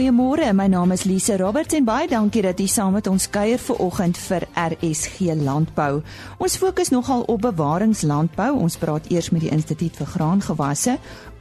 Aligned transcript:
goeiemôre. 0.00 0.48
My 0.56 0.64
naam 0.66 0.94
is 0.94 1.02
Lise 1.04 1.36
Roberts 1.36 1.74
en 1.76 1.84
baie 1.84 2.06
dankie 2.08 2.40
dat 2.40 2.56
jy 2.56 2.64
saam 2.72 2.94
met 2.96 3.08
ons 3.10 3.26
kuier 3.28 3.60
ver 3.60 3.80
oggend 3.84 4.16
vir 4.16 4.46
RSG 4.56 5.34
Landbou. 5.36 5.98
Ons 6.40 6.54
fokus 6.56 6.88
nogal 6.88 7.26
op 7.28 7.42
bewaringslandbou. 7.44 8.54
Ons 8.64 8.78
praat 8.80 9.10
eers 9.12 9.28
met 9.28 9.44
die 9.44 9.50
Instituut 9.52 9.98
vir 10.00 10.08
Graangewasse 10.08 10.94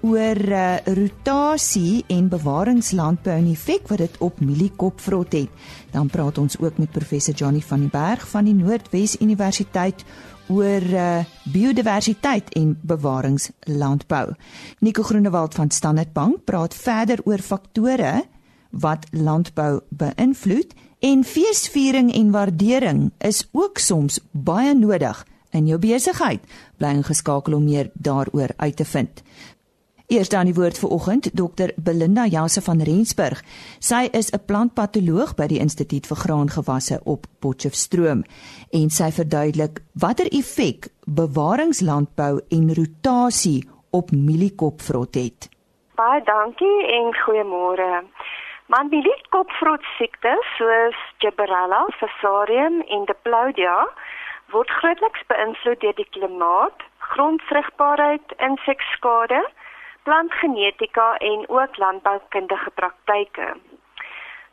oor 0.04 0.42
uh, 0.44 0.64
rotasie 0.84 2.04
en 2.12 2.28
bewaringslandbou 2.28 3.38
en 3.38 3.48
effek 3.54 3.88
wat 3.88 4.04
dit 4.04 4.18
op 4.28 4.42
mieliekopvrot 4.44 5.38
het. 5.38 5.70
Dan 5.94 6.12
praat 6.12 6.42
ons 6.44 6.58
ook 6.60 6.82
met 6.84 6.92
professor 6.92 7.34
Johnny 7.34 7.62
van 7.64 7.86
die 7.86 7.94
Berg 7.94 8.26
van 8.28 8.50
die 8.50 8.58
Noordwes 8.58 9.16
Universiteit 9.24 10.04
oor 10.50 10.84
uh, 10.84 11.22
biodiversiteit 11.54 12.52
en 12.60 12.76
bewaringslandbou. 12.82 14.36
Nico 14.84 15.08
Groenewald 15.08 15.56
van 15.56 15.72
Standard 15.72 16.12
Bank 16.12 16.44
praat 16.44 16.76
verder 16.76 17.24
oor 17.24 17.40
faktore 17.40 18.18
wat 18.70 19.08
landbou 19.12 19.80
beïnvloed 19.90 20.74
en 21.00 21.24
feesviering 21.24 22.14
en 22.14 22.32
waardering 22.32 23.12
is 23.18 23.48
ook 23.52 23.78
soms 23.78 24.20
baie 24.32 24.76
nodig 24.76 25.26
in 25.52 25.68
jou 25.68 25.80
besigheid. 25.80 26.44
Bly 26.78 26.94
ingeskakel 27.00 27.56
om 27.56 27.64
meer 27.64 27.90
daaroor 27.94 28.54
uit 28.58 28.76
te 28.76 28.86
vind. 28.86 29.24
Eers 30.10 30.30
dan 30.30 30.48
die 30.50 30.56
woord 30.58 30.78
vir 30.82 30.90
oggend, 30.90 31.28
Dr 31.38 31.70
Belinda 31.78 32.24
Janse 32.26 32.64
van 32.66 32.82
Rensburg. 32.82 33.44
Sy 33.80 34.10
is 34.12 34.32
'n 34.34 34.42
plantpatoloog 34.46 35.36
by 35.36 35.48
die 35.48 35.60
Instituut 35.60 36.08
vir 36.08 36.18
Graangewasse 36.18 37.00
op 37.04 37.28
Potchefstroom 37.40 38.24
en 38.72 38.90
sy 38.90 39.12
verduidelik 39.12 39.84
watter 39.94 40.26
effek 40.34 40.90
bewaringslandbou 41.06 42.42
en 42.50 42.74
rotasie 42.74 43.70
op 43.92 44.12
mieliekopvrot 44.12 45.16
het. 45.16 45.50
Baie 45.96 46.24
dankie 46.24 46.80
en 46.98 47.14
goeiemôre. 47.14 48.04
Man 48.70 48.92
mieliekopvrot 48.94 49.86
siektes 49.98 50.50
soos 50.56 50.98
Gibberella, 51.18 51.80
Fusarium 51.98 52.76
en 52.96 53.06
Diplodia 53.10 53.78
word 54.54 54.70
grootliks 54.78 55.24
beïnvloed 55.32 55.80
deur 55.82 55.96
die 55.98 56.06
klimaat, 56.14 56.84
grondvrugbaarheid, 57.14 58.36
insekskade 58.48 59.40
plantgenetika 60.06 61.08
en 61.32 61.48
ook 61.50 61.80
landboukundige 61.82 62.70
praktyke. 62.82 63.48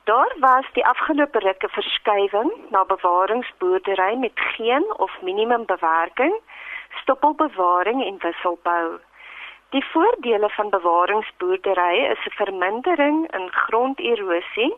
Daar 0.08 0.32
was 0.46 0.70
die 0.78 0.86
afgelope 0.86 1.42
rukke 1.44 1.68
verskywing 1.76 2.52
na 2.72 2.86
bewaringsboerdery 2.88 4.14
met 4.24 4.46
geen 4.56 4.86
of 4.96 5.12
minimum 5.28 5.68
bewerking, 5.68 6.40
stoppelbewaring 7.02 8.00
en 8.04 8.16
wisselbou. 8.24 8.96
Die 9.70 9.84
voordele 9.84 10.48
van 10.48 10.70
bewaringsboerdery 10.70 11.96
is 11.98 12.26
'n 12.26 12.36
vermindering 12.42 13.32
in 13.32 13.52
gronderosie, 13.52 14.74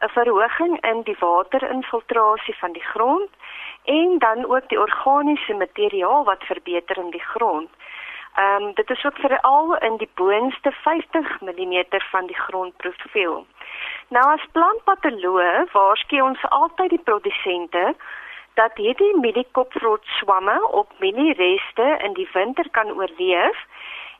'n 0.00 0.08
verhoging 0.08 0.80
in 0.80 1.02
die 1.02 1.16
waterinfiltrasie 1.18 2.56
van 2.58 2.72
die 2.72 2.82
grond 2.82 3.30
en 3.84 4.18
dan 4.18 4.44
ook 4.44 4.68
die 4.68 4.80
organiese 4.80 5.54
materiaal 5.54 6.24
wat 6.24 6.44
verbeter 6.44 6.96
in 6.96 7.10
die 7.10 7.24
grond. 7.32 7.70
Ehm 8.34 8.62
um, 8.62 8.74
dit 8.74 8.90
is 8.90 9.04
ook 9.04 9.18
veral 9.18 9.76
in 9.76 9.96
die 9.96 10.10
boonste 10.14 10.72
50 10.72 11.40
mm 11.40 11.84
van 11.88 12.26
die 12.26 12.40
grondprofiel. 12.40 13.46
Nou 14.08 14.26
as 14.32 14.46
plantpatoloog 14.52 15.72
waarsku 15.72 16.20
ons 16.20 16.48
altyd 16.48 16.90
die 16.90 17.04
produsente 17.04 17.94
dat 18.54 18.74
hierdie 18.74 19.16
mieliekopvrot 19.20 20.04
swamme 20.04 20.68
op 20.70 20.92
mieliereste 20.98 21.96
in 22.06 22.12
die 22.12 22.28
winter 22.32 22.70
kan 22.70 22.90
oorleef 22.92 23.66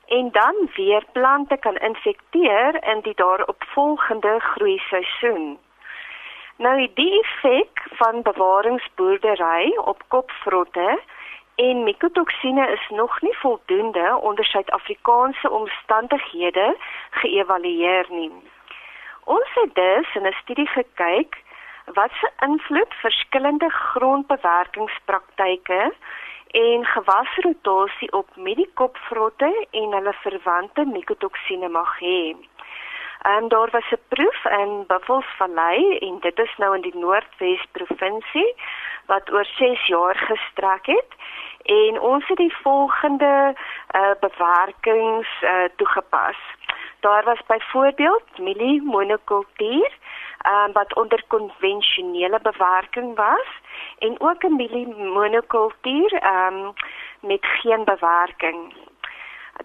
en 0.09 0.31
dan 0.31 0.69
weer 0.75 1.03
plante 1.11 1.57
kan 1.57 1.75
infekteer 1.75 2.83
in 2.83 2.99
die 3.01 3.15
daaropvolgende 3.15 4.39
groei 4.39 4.77
seisoen. 4.77 5.59
Nou 6.55 6.89
die 6.93 7.19
effek 7.19 7.87
van 7.89 8.21
bewaringsboerdery 8.21 9.77
op 9.77 10.01
kopvrotte 10.07 11.01
en 11.55 11.83
mikotoksine 11.83 12.71
is 12.71 12.89
nog 12.89 13.21
nie 13.21 13.37
voldoende 13.37 14.17
onder 14.21 14.45
Suid-Afrikaanse 14.45 15.49
omstandighede 15.49 16.77
geëvalueer 17.09 18.05
nie. 18.09 18.31
Ons 19.23 19.49
het 19.53 19.75
dus 19.75 20.15
in 20.15 20.27
'n 20.27 20.35
studie 20.41 20.67
gekyk 20.67 21.43
wat 21.85 22.11
se 22.11 22.31
invloed 22.39 22.93
verskillende 22.93 23.69
grondbewerkingspraktyke 23.69 25.93
en 26.51 26.85
gewasrotasie 26.85 28.11
op 28.11 28.27
mieliekopvrotte 28.35 29.67
en 29.71 29.91
hulle 29.91 30.13
verwante 30.13 30.85
mikotoksine 30.85 31.69
mag 31.69 31.99
hê. 31.99 32.35
En 33.21 33.47
daar 33.47 33.69
was 33.71 33.91
'n 33.91 34.01
proef 34.07 34.45
in 34.45 34.83
Buffelsvallei 34.87 35.97
en 35.97 36.17
dit 36.19 36.39
is 36.39 36.53
nou 36.57 36.75
in 36.75 36.81
die 36.81 36.97
Noordwes 36.97 37.65
provinsie 37.71 38.53
wat 39.05 39.31
oor 39.31 39.45
6 39.45 39.87
jaar 39.87 40.15
gestrek 40.15 40.85
het 40.85 41.11
en 41.63 41.99
ons 41.99 42.27
het 42.27 42.37
die 42.37 42.55
volgende 42.61 43.53
uh, 43.95 44.11
bewerkings 44.19 45.27
uh, 45.41 45.63
toegepas. 45.75 46.37
Daar 46.99 47.23
was 47.23 47.41
byvoorbeeld 47.47 48.37
mielie 48.37 48.81
monokultuur 48.81 49.97
um, 50.47 50.71
wat 50.73 50.95
onder 50.95 51.23
konvensionele 51.27 52.39
bewerking 52.41 53.15
was 53.15 53.47
en 53.97 54.19
ook 54.19 54.43
'n 54.43 54.55
monokultuur 55.13 56.11
um, 56.23 56.73
met 57.19 57.45
geen 57.45 57.83
bewerking. 57.83 58.73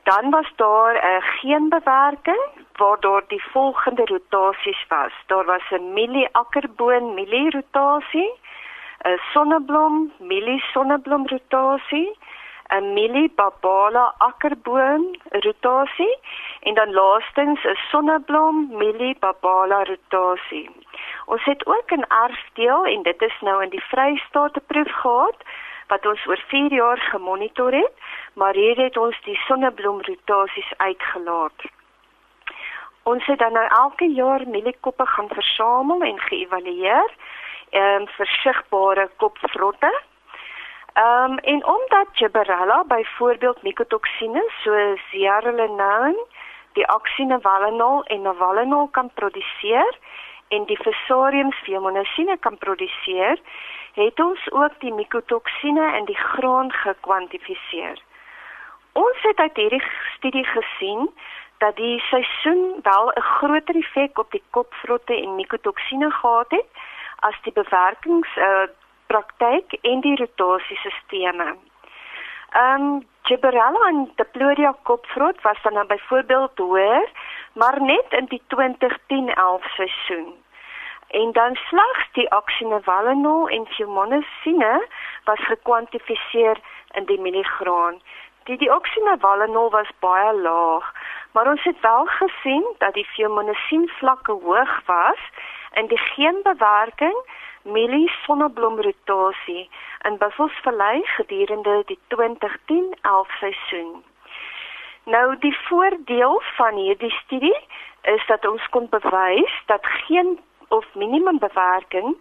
Dan 0.03 0.31
was 0.31 0.53
daar 0.57 0.95
'n 0.95 1.07
uh, 1.07 1.39
geen 1.41 1.69
bewerking 1.69 2.43
waar 2.73 3.01
daar 3.01 3.23
die 3.27 3.45
volgende 3.51 4.05
rotasies 4.05 4.85
was. 4.89 5.13
Daar 5.27 5.45
was 5.45 5.71
'n 5.71 5.93
mielie 5.93 6.29
akkerboon 6.33 7.15
mielie 7.15 7.51
rotasie 7.51 8.33
'n 9.05 9.21
sonneblom, 9.33 10.13
mielie 10.19 10.61
sonneblom 10.73 11.27
rotasie, 11.27 12.19
'n 12.73 12.93
mielie 12.93 13.31
babala 13.37 14.15
akkerboom 14.19 15.15
rotasie 15.31 16.19
en 16.61 16.75
dan 16.75 16.93
laastens 16.93 17.65
'n 17.65 17.79
sonneblom 17.91 18.69
mielie 18.71 19.17
babala 19.19 19.83
rotasie. 19.83 20.71
Ons 21.27 21.45
het 21.45 21.67
ook 21.67 21.91
'n 21.91 22.07
erfdeel 22.09 22.85
en 22.85 23.03
dit 23.03 23.23
is 23.23 23.37
nou 23.41 23.63
in 23.63 23.69
die 23.69 23.85
Vrystaat 23.91 24.67
proef 24.67 24.93
gehad 24.93 25.39
wat 25.89 26.07
ons 26.07 26.27
oor 26.27 26.43
4 26.49 26.73
jaar 26.73 26.99
gemonitor 26.99 27.73
het, 27.73 27.93
maar 28.33 28.55
hier 28.55 28.77
het 28.77 28.97
ons 28.97 29.21
die 29.23 29.37
sonneblom 29.47 30.01
rotasies 30.01 30.73
uitgelaat. 30.77 31.59
Ons 33.03 33.27
het 33.27 33.39
dan 33.39 33.53
nou 33.53 33.67
elke 33.67 34.13
jaar 34.13 34.49
mieliekoppe 34.49 35.07
gaan 35.07 35.29
versamel 35.29 36.01
en 36.01 36.19
geëvalueer 36.19 37.11
ehm 37.71 38.01
um, 38.01 38.07
versigbare 38.09 39.11
kopvrotte. 39.17 40.01
Ehm 40.95 41.33
um, 41.33 41.39
en 41.39 41.67
omdat 41.67 42.07
Gibberella 42.13 42.85
byvoorbeeld 42.87 43.63
mikotoksine 43.63 44.51
soos 44.63 45.01
Zearalenone, 45.11 46.27
die 46.73 46.89
oxynevalenol 46.95 48.05
en 48.05 48.23
navalenol 48.23 48.89
kan 48.91 49.11
produseer 49.15 49.99
en 50.49 50.65
die 50.65 50.77
Fusarium 50.77 51.53
fumonisin 51.53 52.39
kan 52.41 52.59
produseer, 52.59 53.41
het 53.95 54.21
ons 54.21 54.53
ook 54.53 54.79
die 54.79 54.95
mikotoksine 54.95 55.97
in 55.97 56.05
die 56.05 56.19
graan 56.19 56.73
gekwantifiseer. 56.73 57.99
Ons 58.93 59.23
het 59.23 59.39
uit 59.39 59.57
hierdie 59.57 59.83
studie 60.15 60.45
gesien 60.45 61.11
dat 61.59 61.77
die 61.77 61.99
seisoen 62.01 62.79
wel 62.83 63.13
'n 63.15 63.21
groter 63.21 63.77
effek 63.77 64.19
op 64.19 64.31
die 64.31 64.43
kopvrotte 64.51 65.15
en 65.15 65.35
mikotoksine 65.35 66.11
gehad 66.11 66.51
het 66.51 66.67
as 67.19 67.37
die 67.43 67.53
bewerkings 67.53 68.37
uh, 68.37 68.67
praktyk 69.15 69.79
en 69.83 70.01
die 70.01 70.17
rotasiesisteme. 70.17 71.55
Ehm 72.63 72.87
um, 72.87 73.03
Gibberella 73.25 73.87
en 73.89 74.11
Diplodia 74.17 74.75
kopvrot 74.83 75.39
was 75.43 75.61
dan 75.63 75.73
nou 75.73 75.87
byvoorbeeld 75.87 76.59
hoër, 76.59 77.07
maar 77.53 77.83
net 77.83 78.07
in 78.19 78.27
die 78.29 78.43
2010-11 78.55 79.71
seisoen. 79.77 80.35
En 81.09 81.33
dan 81.33 81.55
slegs 81.55 82.09
die 82.13 82.31
oxynevalenol 82.37 83.49
en 83.49 83.67
fumonisine 83.67 84.89
was 85.25 85.47
gekwantifiseer 85.47 86.61
in 86.93 87.05
die 87.05 87.21
milligram. 87.21 88.01
Die 88.45 88.73
oxynevalenol 88.75 89.71
was 89.71 89.97
baie 89.99 90.35
laag, 90.35 90.93
maar 91.33 91.49
ons 91.49 91.63
het 91.63 91.81
wel 91.81 92.05
gesien 92.05 92.67
dat 92.79 92.95
die 92.95 93.09
fumonisine 93.15 93.89
vlakke 93.99 94.33
hoog 94.33 94.81
was 94.87 95.23
in 95.73 95.87
die 95.87 95.99
geenbewerking 95.99 97.17
mielie 97.65 98.09
sonneblomrotasie 98.25 99.71
in 100.09 100.19
Buffelsvallei 100.19 101.01
gedurende 101.17 101.83
die 101.87 101.99
2010-11 102.15 103.39
seisoen. 103.41 104.05
Nou 105.05 105.37
die 105.39 105.57
voordeel 105.69 106.43
van 106.57 106.75
hierdie 106.75 107.11
studie 107.11 107.57
is 108.03 108.27
dat 108.27 108.47
ons 108.47 108.69
kon 108.69 108.89
bewys 108.89 109.63
dat 109.67 109.87
geen 109.87 110.39
of 110.69 110.87
minimum 110.95 111.39
bewerking 111.39 112.17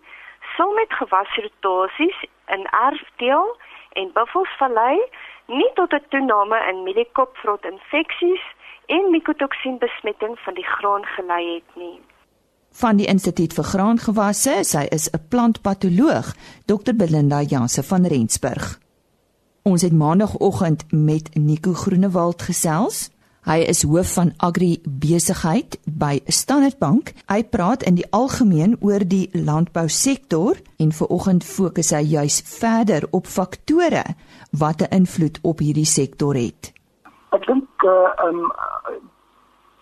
sou 0.56 0.74
met 0.76 0.94
gewasrotasies 0.94 2.24
in 2.46 2.66
erfdeel 2.66 3.58
en 3.90 4.12
Buffelsvallei 4.14 4.98
nie 5.46 5.72
tot 5.74 5.94
'n 5.94 6.06
toename 6.10 6.60
in 6.72 6.84
mieliekopvrot 6.84 7.66
infeksies 7.66 8.44
en 8.86 9.12
mikotoksien 9.12 9.78
besmetting 9.78 10.40
van 10.40 10.54
die 10.54 10.68
graan 10.68 11.06
gelei 11.06 11.54
het 11.54 11.76
nie. 11.76 12.02
Van 12.74 12.98
die 12.98 13.08
Instituut 13.08 13.54
vir 13.54 13.64
Graangewasse. 13.64 14.60
Sy 14.64 14.88
is 14.92 15.10
'n 15.10 15.22
plantpatoloog, 15.30 16.36
Dr 16.66 16.94
Belinda 16.96 17.42
Janse 17.42 17.84
van 17.84 18.06
Rensburg. 18.06 18.80
Ons 19.64 19.82
het 19.82 19.94
maandagooggend 19.94 20.84
met 20.92 21.36
Nico 21.36 21.74
Groenewald 21.74 22.42
gesels. 22.42 23.10
Hy 23.44 23.58
is 23.68 23.82
hoof 23.84 24.14
van 24.14 24.32
agri 24.38 24.82
besigheid 24.88 25.76
by 25.84 26.22
Standard 26.28 26.78
Bank. 26.80 27.14
Hy 27.28 27.44
praat 27.44 27.84
in 27.84 27.96
die 27.96 28.06
algemeen 28.12 28.78
oor 28.80 29.04
die 29.08 29.30
landbousektor 29.34 30.62
en 30.80 30.92
vanoggend 30.92 31.44
fokus 31.44 31.92
hy 31.92 32.02
juis 32.14 32.42
verder 32.46 33.08
op 33.12 33.28
faktore 33.28 34.04
wat 34.52 34.82
'n 34.82 34.96
invloed 34.96 35.40
op 35.42 35.60
hierdie 35.60 35.86
sektor 35.86 36.36
het. 36.36 36.72
Ek 37.32 37.46
dink 37.46 37.68
uh 37.84 38.28
um 38.28 38.52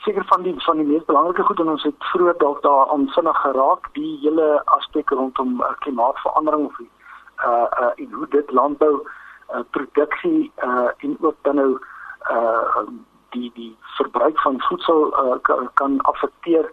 seker 0.04 0.26
van 0.26 0.42
die 0.42 0.56
van 0.66 0.78
die 0.78 0.86
mees 0.86 1.06
belangrike 1.06 1.44
goed 1.44 1.60
en 1.60 1.70
ons 1.70 1.84
het 1.84 2.10
vroeër 2.12 2.38
dalk 2.38 2.62
daar 2.62 2.90
aan 2.94 3.08
vinnig 3.16 3.42
geraak 3.42 3.90
die 3.94 4.18
hele 4.22 4.62
aspek 4.66 5.10
rondom 5.10 5.62
uh, 5.62 5.74
klimaatsverandering 5.86 6.66
of 6.66 6.80
uh 6.82 7.68
uh 7.82 7.92
en 7.96 8.12
hoe 8.12 8.28
dit 8.30 8.52
landbou 8.52 8.94
uh, 9.02 9.64
produksie 9.70 10.52
uh 10.64 10.90
en 10.98 11.18
ook 11.20 11.36
dan 11.42 11.56
nou 11.56 11.72
uh 12.32 12.86
die 13.32 13.52
die 13.56 13.78
verbruik 13.98 14.40
van 14.40 14.62
voedsel 14.62 15.08
uh, 15.24 15.36
kan, 15.42 15.70
kan 15.74 16.02
affekteer. 16.02 16.68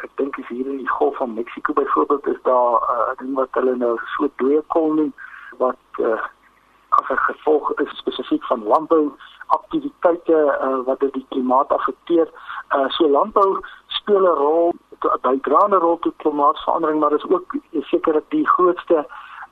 Ek 0.00 0.10
dink 0.16 0.38
as 0.40 0.48
hier 0.48 0.66
in 0.66 0.80
die 0.80 0.88
Golf 0.88 1.16
van 1.16 1.34
Mexiko 1.34 1.72
byvoorbeeld 1.72 2.26
is 2.26 2.42
daar 2.42 2.82
uh, 2.94 3.10
ding 3.20 3.34
wat 3.34 3.54
hulle 3.58 3.76
nou 3.76 3.94
so 4.16 4.30
dooie 4.42 4.62
kol 4.74 4.94
noem 4.96 5.12
wat 5.62 6.00
uh, 6.00 6.18
as 6.98 7.10
'n 7.10 7.22
gevolg 7.28 7.72
is 7.84 7.98
spesifiek 7.98 8.44
van 8.44 8.64
landbou 8.72 9.12
aktiwiteite 9.56 10.38
uh, 10.62 10.78
wat 10.86 11.00
dit 11.00 11.12
die 11.12 11.26
klimaat 11.28 11.72
affekteer. 11.72 12.28
Uh, 12.74 12.88
so 12.88 13.08
landbou 13.08 13.60
speel 13.86 14.24
'n 14.26 14.38
rol, 14.42 14.72
'n 15.00 15.20
bydraende 15.22 15.76
rol 15.76 15.98
tot 15.98 16.16
klimaatsverandering, 16.16 17.00
maar 17.00 17.10
dit 17.10 17.24
is 17.24 17.30
ook 17.30 17.56
seker 17.92 18.22
die 18.28 18.46
grootste 18.48 19.06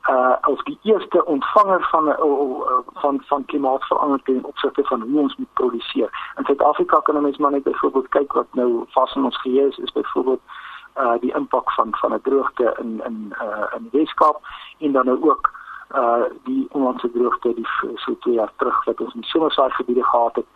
uh 0.09 0.37
as 0.41 0.63
die 0.65 0.79
eerste 0.83 1.25
ontvanger 1.25 1.87
van 1.91 2.09
uh, 2.09 2.15
uh, 2.19 2.79
van 2.95 3.23
van 3.27 3.45
klimaatsverandering 3.45 4.45
opsigte 4.45 4.85
van 4.85 5.01
hoe 5.01 5.21
ons 5.21 5.37
moet 5.37 5.53
produseer. 5.53 6.33
In 6.37 6.45
Suid-Afrika 6.45 7.01
kan 7.01 7.25
ons 7.25 7.37
maar 7.37 7.51
net 7.51 7.63
byvoorbeeld 7.63 8.09
kyk 8.09 8.33
wat 8.33 8.47
nou 8.51 8.85
vas 8.89 9.15
in 9.15 9.25
ons 9.25 9.41
geheue 9.41 9.69
is, 9.69 9.79
is 9.79 9.93
byvoorbeeld 9.93 10.41
uh 10.97 11.19
die 11.21 11.35
impak 11.35 11.73
van 11.73 11.89
van 11.91 12.15
'n 12.15 12.21
droogte 12.23 12.77
in 12.79 13.03
in 13.05 13.35
uh 13.43 13.67
in 13.77 13.89
Weskaap 13.93 14.41
en 14.79 14.93
dan 14.93 15.05
nou 15.05 15.31
ook 15.31 15.51
uh 15.95 16.25
die 16.45 16.67
onlangse 16.71 17.11
droogte 17.11 17.55
die 17.55 17.67
so 17.97 18.17
twee 18.21 18.35
jaar 18.35 18.53
terug 18.57 18.85
wat 18.85 19.01
ons 19.01 19.15
in 19.15 19.23
somersaai 19.23 19.71
gebiede 19.71 20.05
gehad 20.05 20.37
het 20.37 20.47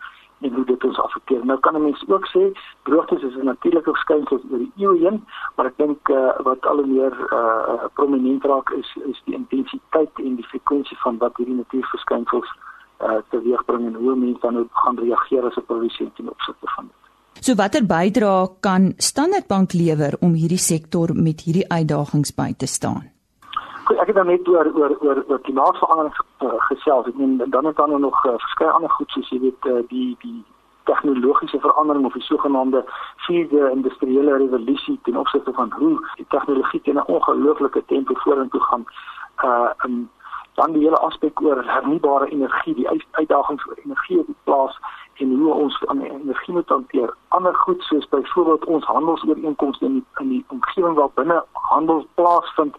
en 0.43 0.53
hoe 0.53 0.65
dit 0.65 0.83
ons 0.83 0.99
affekteer. 0.99 1.45
Nou 1.45 1.59
kan 1.59 1.75
'n 1.75 1.83
mens 1.83 2.03
ook 2.07 2.27
sê 2.27 2.43
droogtes 2.83 3.23
is 3.23 3.35
'n 3.35 3.45
natuurlike 3.45 3.91
verskynsel 3.91 4.41
oor 4.51 4.57
die 4.57 4.71
eeue 4.75 4.99
heen, 4.99 5.25
maar 5.55 5.65
ek 5.65 5.77
dink 5.77 6.09
uh, 6.09 6.31
wat 6.43 6.65
al 6.65 6.75
hoe 6.75 6.85
meer 6.85 7.13
uh, 7.33 7.85
prominent 7.93 8.43
raak 8.43 8.69
is 8.69 8.97
is 9.11 9.21
die 9.25 9.35
intensiteit 9.35 10.13
en 10.15 10.35
die 10.35 10.47
frekwensie 10.51 10.97
van 10.97 11.17
wat 11.17 11.37
hierdie 11.37 11.55
natuurverskynsels 11.55 12.49
uh, 13.01 13.17
teweegbring 13.29 13.85
en 13.85 13.95
hoe 13.95 14.15
mense 14.15 14.41
dan 14.41 14.69
gaan 14.71 14.97
reageer 14.97 15.43
as 15.45 15.55
'n 15.55 15.65
produsent 15.65 16.19
in 16.19 16.29
opsigte 16.29 16.67
van 16.75 16.85
dit. 16.91 17.03
So 17.43 17.55
watter 17.55 17.85
bydrae 17.85 18.49
kan 18.59 18.93
Standard 18.97 19.47
Bank 19.47 19.73
lewer 19.73 20.13
om 20.19 20.33
hierdie 20.33 20.57
sektor 20.61 21.15
met 21.15 21.41
hierdie 21.41 21.69
uitdagings 21.69 22.35
by 22.35 22.53
te 22.57 22.67
staan? 22.67 23.12
Goed, 23.83 23.97
ek 23.99 24.07
het 24.07 24.15
dan 24.15 24.29
net 24.31 24.47
oor 24.47 24.67
oor 24.73 24.95
oor 24.99 25.23
oor 25.27 25.39
klimaatsverandering 25.43 26.13
uh, 26.39 26.53
gesels. 26.69 27.07
Ek 27.07 27.17
meen 27.19 27.35
dan 27.51 27.65
het 27.65 27.75
dan 27.75 27.99
nog 27.99 28.25
uh, 28.25 28.31
verskeie 28.37 28.71
ander 28.71 28.89
goed 28.89 29.11
soos 29.11 29.29
jy 29.29 29.39
weet 29.43 29.67
uh, 29.67 29.81
die 29.89 30.15
die 30.21 30.43
tegnologiese 30.87 31.59
verandering 31.59 32.05
of 32.05 32.15
die 32.15 32.23
sogenaamde 32.23 32.83
vierde 33.25 33.69
industriële 33.71 34.37
revolusie 34.37 34.99
ten 35.03 35.17
opsigte 35.17 35.53
van 35.59 35.71
hoe 35.75 35.97
die 36.15 36.25
tegnologie 36.29 36.81
teen 36.81 36.95
'n 36.95 37.11
ongelooflike 37.15 37.83
tempo 37.85 38.13
vorentoe 38.23 38.63
gaan. 38.69 38.85
Uh 39.43 39.69
en 39.77 40.09
dan 40.53 40.71
die 40.71 40.83
hele 40.83 40.99
aspek 40.99 41.41
oor 41.41 41.63
hernubare 41.65 42.27
energie, 42.29 42.75
die 42.75 42.87
uitdagings 43.11 43.67
oor 43.67 43.77
energie 43.83 44.19
op 44.19 44.25
die 44.25 44.41
plaas 44.43 44.79
en 45.13 45.35
hoe 45.39 45.53
ons 45.53 45.85
aan 45.85 46.01
energie 46.01 46.53
moet 46.53 46.69
hanteer. 46.69 47.13
Ander 47.27 47.55
goed 47.55 47.81
soos 47.81 48.09
byvoorbeeld 48.09 48.65
ons 48.65 48.85
handelsooreenkomste 48.85 49.85
in 49.85 49.93
die, 49.93 50.05
in 50.19 50.29
die 50.29 50.45
omgewing 50.47 50.95
waar 50.95 51.09
binne 51.13 51.43
handel 51.51 52.07
plaasvind 52.13 52.75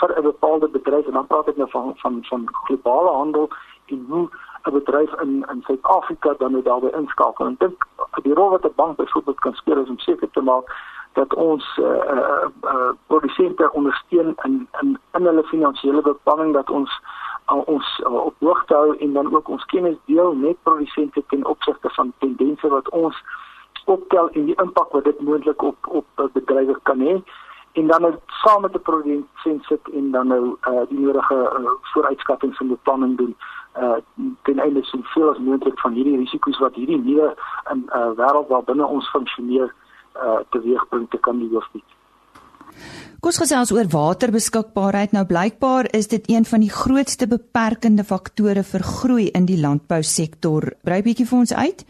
vir 0.00 0.18
'n 0.18 0.22
bepaalde 0.22 0.68
bedryf 0.68 1.06
en 1.06 1.12
dan 1.12 1.26
praat 1.26 1.48
ek 1.48 1.56
nou 1.56 1.70
van 1.70 1.92
van 1.96 2.24
van 2.24 2.48
globale 2.64 3.10
handel 3.10 3.48
en 3.86 4.04
hoe 4.08 4.28
'n 4.62 4.72
bedryf 4.72 5.12
in 5.20 5.46
in 5.50 5.62
Suid-Afrika 5.62 6.34
dan 6.38 6.52
nou 6.52 6.62
daarbey 6.62 6.90
inskakel. 6.90 7.46
En 7.46 7.56
dink 7.58 7.86
die 8.22 8.34
rol 8.34 8.50
wat 8.50 8.64
'n 8.64 8.72
bank 8.74 8.96
byvoorbeeld 8.96 9.40
kan 9.40 9.54
speel 9.54 9.82
is 9.82 9.88
om 9.88 9.98
seker 9.98 10.30
te 10.30 10.40
maak 10.40 10.64
dat 11.12 11.34
ons 11.34 11.78
eh 11.78 11.84
uh, 11.84 12.16
uh, 12.16 12.48
uh, 12.62 12.90
produsente 13.06 13.72
ondersteun 13.72 14.34
in 14.42 14.68
in 14.80 14.98
in 15.12 15.26
hulle 15.26 15.44
finansiële 15.44 16.02
beplanning 16.02 16.52
dat 16.52 16.70
ons 16.70 17.00
uh, 17.52 17.60
ons 17.66 18.00
uh, 18.06 18.24
op 18.24 18.34
hoogte 18.38 18.74
hou 18.74 18.96
en 18.96 19.12
dan 19.12 19.34
ook 19.34 19.48
ons 19.48 19.64
kennis 19.64 19.96
deel 20.04 20.34
met 20.34 20.62
produsente 20.62 21.22
ten 21.26 21.46
opsigte 21.46 21.90
van 21.90 22.12
tendense 22.18 22.68
wat 22.68 22.88
ons 22.88 23.24
optel 23.84 24.30
en 24.30 24.44
die 24.44 24.60
impak 24.62 24.92
wat 24.92 25.04
dit 25.04 25.20
moontlik 25.20 25.62
op 25.62 25.76
op 25.88 26.06
bedrywe 26.32 26.78
kan 26.82 27.00
hê 27.00 27.22
en 27.72 27.86
dan 27.86 28.00
nou 28.00 28.14
saam 28.26 28.62
met 28.62 28.74
'n 28.74 28.82
produsent 28.82 29.64
sit 29.64 29.88
en 29.92 30.10
dan 30.10 30.26
nou 30.26 30.56
uh, 30.68 30.82
die 30.88 30.98
nodige 30.98 31.34
uh, 31.58 31.70
vooruitskattings 31.92 32.58
en 32.60 32.68
beplanning 32.68 33.16
doen 33.16 33.36
uh 33.76 33.96
ten 34.42 34.58
einde 34.58 34.84
so 34.84 34.98
veel 35.02 35.30
as 35.30 35.38
moontlik 35.38 35.78
van 35.80 35.92
hierdie 35.92 36.16
risiko's 36.16 36.58
wat 36.58 36.74
hierdie 36.74 37.00
nuwe 37.00 37.34
in 37.72 37.88
uh 37.88 38.10
wêreld 38.16 38.48
waar 38.48 38.64
binne 38.64 38.86
ons 38.86 39.10
funksioneer 39.10 39.74
uh 40.16 40.40
teweegbring 40.50 41.08
te 41.10 41.18
kan 41.18 41.48
hoofbied. 41.50 41.88
Kos 43.20 43.38
gesels 43.38 43.72
oor 43.72 43.88
waterbeskikbaarheid 43.88 45.12
nou 45.12 45.24
blykbaar 45.26 45.88
is 45.94 46.08
dit 46.08 46.30
een 46.30 46.44
van 46.44 46.60
die 46.60 46.70
grootste 46.70 47.26
beperkende 47.30 48.04
faktore 48.04 48.62
vir 48.62 48.82
groei 48.82 49.26
in 49.30 49.44
die 49.46 49.60
landbousektor. 49.60 50.72
Brei 50.82 51.02
bietjie 51.02 51.26
vir 51.26 51.38
ons 51.38 51.54
uit. 51.54 51.84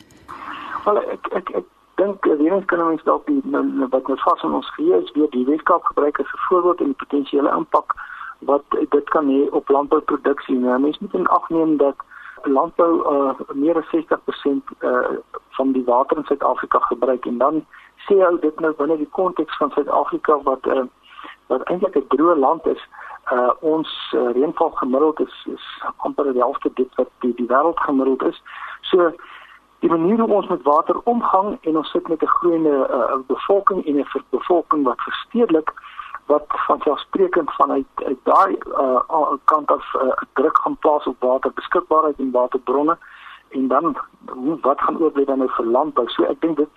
Wel 0.85 0.99
ek 1.17 1.31
ek 1.33 1.55
ek 1.63 1.67
dink 1.95 2.25
weer 2.25 2.53
eens 2.53 2.65
kan 2.65 2.83
ons 2.91 3.03
dalk 3.03 3.29
nou, 3.29 3.65
nou, 3.67 3.89
wat 3.91 4.09
ons 4.09 4.23
vas 4.23 4.43
in 4.43 4.53
ons 4.53 4.75
geheue 4.75 5.03
is 5.03 5.13
weer 5.13 5.31
die 5.31 5.45
Weskaap 5.47 5.85
gebruik 5.85 6.21
as 6.21 6.33
'n 6.33 6.45
voorbeeld 6.49 6.81
en 6.81 6.93
die 6.93 7.03
potensiële 7.05 7.51
impak 7.51 7.95
wat 8.39 8.65
dit 8.71 9.09
kan 9.09 9.29
hê 9.29 9.51
op 9.51 9.69
landbouproduksie. 9.69 10.59
Nou 10.59 10.81
mense 10.81 10.99
moet 11.01 11.15
in 11.15 11.27
ag 11.27 11.49
neem 11.49 11.77
dat 11.77 11.97
landbou 12.43 12.93
uh, 13.15 13.33
meer 13.55 13.77
as 13.77 13.91
60% 13.91 14.73
uh, 14.81 14.99
van 15.49 15.73
die 15.73 15.85
water 15.85 16.17
in 16.17 16.25
Suid-Afrika 16.25 16.79
gebruik 16.79 17.27
en 17.27 17.39
dan 17.39 17.65
sê 18.07 18.19
ou 18.27 18.39
dit 18.39 18.61
nou 18.61 18.73
binne 18.79 18.97
die 18.97 19.09
konteks 19.11 19.57
van 19.57 19.71
Suid-Afrika 19.71 20.43
wat 20.43 20.67
uh, 20.67 20.85
wat 21.47 21.63
eintlik 21.63 21.97
'n 21.97 22.09
droë 22.17 22.39
land 22.39 22.67
is. 22.67 22.83
Uh, 23.33 23.51
ons 23.61 23.89
uh, 24.15 24.33
reënval 24.35 24.71
gemiddeld 24.71 25.21
is, 25.21 25.47
is 25.55 25.67
amper 25.97 26.33
die 26.33 26.43
helfte 26.43 26.71
dit 26.75 26.95
wat 26.95 27.11
die, 27.21 27.35
die 27.35 27.47
wêreld 27.47 27.81
gemiddeld 27.81 28.23
is. 28.23 28.43
So 28.81 29.13
die 29.83 29.91
manier 29.91 30.21
hoe 30.21 30.35
ons 30.39 30.49
met 30.49 30.63
water 30.63 31.01
omgang 31.11 31.57
en 31.61 31.77
ons 31.77 31.91
sit 31.91 32.09
met 32.09 32.23
'n 32.23 32.35
groeiende 32.39 32.77
uh, 32.91 33.19
bevolking 33.27 33.87
en 33.87 33.97
'n 33.99 34.25
bevolking 34.31 34.85
wat 34.85 35.01
verstedelik 35.09 35.73
wat 36.27 36.47
van 36.49 36.81
selfsprekend 36.81 37.51
vanuit 37.55 37.87
uit 37.95 38.19
daai 38.23 38.57
uh, 38.79 39.33
kant 39.45 39.71
af 39.71 39.95
uh, 39.95 40.13
druk 40.33 40.59
gaan 40.63 40.77
plaas 40.77 41.07
op 41.07 41.17
waterbeskikbaarheid 41.21 42.19
en 42.19 42.31
waterbronne. 42.31 42.97
En 43.49 43.69
dan 43.69 43.97
wat 44.61 44.81
gaan 44.81 44.99
oorbly 44.99 45.25
dan 45.25 45.39
nou 45.39 45.51
vir 45.51 45.67
landbou? 45.67 46.09
So 46.09 46.23
ek 46.23 46.41
dink 46.41 46.57
dit 46.57 46.75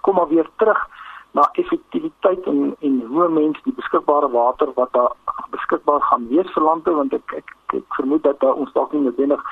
kom 0.00 0.14
maar 0.14 0.28
weer 0.28 0.48
terug 0.56 0.88
na 1.30 1.48
effektiwiteit 1.52 2.46
en 2.46 2.76
en 2.80 3.02
hoe 3.06 3.28
mense 3.28 3.60
die 3.62 3.74
beskikbare 3.74 4.30
water 4.30 4.72
wat 4.74 4.92
daar 4.92 5.12
beskikbaar 5.50 6.00
gaan 6.00 6.28
wees 6.28 6.50
vir 6.52 6.62
landbou 6.62 6.94
want 6.94 7.12
ek 7.12 7.32
ek, 7.42 7.56
ek 7.66 7.96
vermoed 7.98 8.22
dat 8.22 8.40
daar 8.40 8.54
ons 8.54 8.72
dalk 8.72 8.92
nie 8.92 9.02
noodwendig 9.02 9.42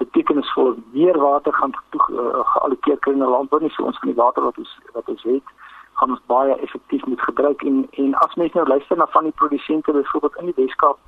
betekenisvol 0.00 0.76
meer 0.92 1.18
water 1.18 1.52
gaan 1.52 1.74
toe 1.90 2.02
uh, 2.10 2.40
geallokeer 2.54 2.98
kry 3.04 3.14
na 3.16 3.28
landbou 3.28 3.60
so 3.68 3.84
ons 3.84 3.98
van 3.98 4.12
die 4.12 4.20
water 4.20 4.42
wat 4.42 4.58
ons 4.58 4.78
wat 4.92 5.08
ons 5.08 5.22
het 5.22 5.58
gaan 6.00 6.10
ons 6.10 6.22
baie 6.26 6.54
effektief 6.64 7.04
moet 7.06 7.20
gebruik. 7.20 7.62
En 7.62 7.86
en 7.90 8.14
as 8.14 8.34
mense 8.34 8.56
nou 8.56 8.66
luister 8.66 8.96
na 8.96 9.06
van 9.06 9.28
die 9.28 9.38
produsente 9.40 9.92
byvoorbeeld 9.92 10.36
in 10.36 10.46
die 10.50 10.64
Weskaap 10.64 10.98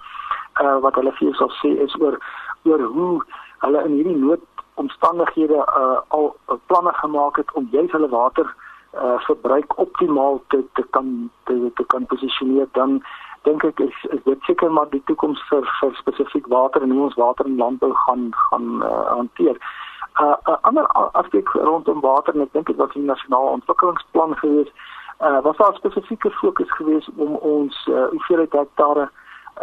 uh, 0.62 0.78
wat 0.84 0.94
hulle 0.94 1.12
vir 1.18 1.34
sal 1.34 1.52
sê 1.60 1.72
is 1.86 1.96
oor 2.00 2.18
oor 2.64 2.82
hoe 2.96 3.12
hulle 3.64 3.84
in 3.88 3.96
hierdie 3.98 4.16
noodomstandighede 4.16 5.60
uh, 5.64 5.98
al 6.18 6.30
uh, 6.34 6.58
planne 6.66 6.92
gemaak 7.00 7.40
het 7.42 7.52
om 7.52 7.68
juis 7.72 7.92
hulle 7.96 8.08
water 8.08 8.46
uh, 8.94 9.18
verbruik 9.26 9.78
optimaal 9.86 10.42
te 10.48 10.64
te 10.78 10.86
kan 10.96 11.30
te, 11.44 11.70
te 11.74 11.84
kan 11.94 12.06
posisioneer 12.06 12.68
dan 12.72 13.02
dink 13.44 13.64
ek 13.64 13.80
is, 13.80 13.96
is 14.16 14.22
dit 14.24 14.42
seker 14.48 14.72
maar 14.72 14.90
die 14.90 15.02
toekoms 15.08 15.40
vir 15.48 15.66
vir 15.80 15.96
spesifiek 16.00 16.46
water 16.52 16.82
en 16.82 16.90
hoe 16.90 17.02
ons 17.08 17.18
water 17.20 17.46
in 17.46 17.56
landbou 17.56 17.92
gaan 18.06 18.30
gaan 18.48 18.68
uh, 18.82 19.06
hanteer. 19.16 19.56
'n 20.14 20.24
uh, 20.24 20.36
uh, 20.48 20.56
ander 20.62 20.86
aspek 21.20 21.48
rondom 21.48 22.00
water 22.00 22.34
en 22.34 22.46
ek 22.46 22.52
dink 22.52 22.66
dit 22.66 22.76
was 22.76 22.94
'n 22.94 23.04
nasionale 23.04 23.50
ontwikkelingsplan 23.58 24.36
gewees. 24.36 24.70
Uh, 25.20 25.40
was 25.42 25.56
daar 25.56 25.74
spesifieke 25.74 26.30
fokus 26.30 26.70
gewees 26.72 27.08
om 27.16 27.34
ons 27.34 27.86
uh, 27.86 28.06
hoeveelheid 28.10 28.52
hektare 28.52 29.10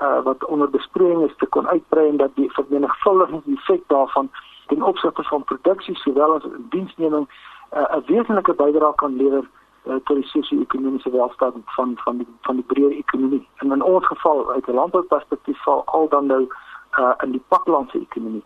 uh, 0.01 0.21
wat 0.23 0.45
onder 0.45 0.69
besproeiing 0.69 1.23
is 1.29 1.35
te 1.37 1.45
kon 1.45 1.67
uitbrei 1.67 2.07
en 2.09 2.17
dat 2.17 2.35
die 2.35 2.51
vermenigvuldiging 2.51 3.43
effek 3.57 3.81
daarvan 3.87 4.31
ten 4.67 4.83
opsigte 4.83 5.23
van 5.23 5.43
produksie 5.43 5.95
sowel 5.95 6.35
as 6.35 6.43
diensneming 6.69 7.27
'n 7.27 7.77
uh, 7.77 7.97
wesenlike 8.05 8.53
bydrae 8.53 8.95
kan 8.95 9.15
lewer 9.15 9.45
tot 9.83 10.15
die 10.15 10.27
sosio-ekonomiese 10.29 11.09
welstand 11.09 11.63
van 11.75 11.93
van 12.03 12.17
die 12.17 12.27
van 12.41 12.55
die 12.55 12.65
breë 12.73 12.97
ekonomie. 12.97 13.47
En 13.57 13.71
in 13.71 13.83
ons 13.83 14.05
geval 14.05 14.51
uit 14.51 14.67
'n 14.67 14.79
landbouperspektief 14.81 15.63
val 15.63 15.85
al 15.85 16.09
dan 16.09 16.25
nou 16.25 16.47
uh, 16.99 17.13
in 17.23 17.31
die 17.31 17.43
paklandse 17.47 17.99
ekonomie. 17.99 18.43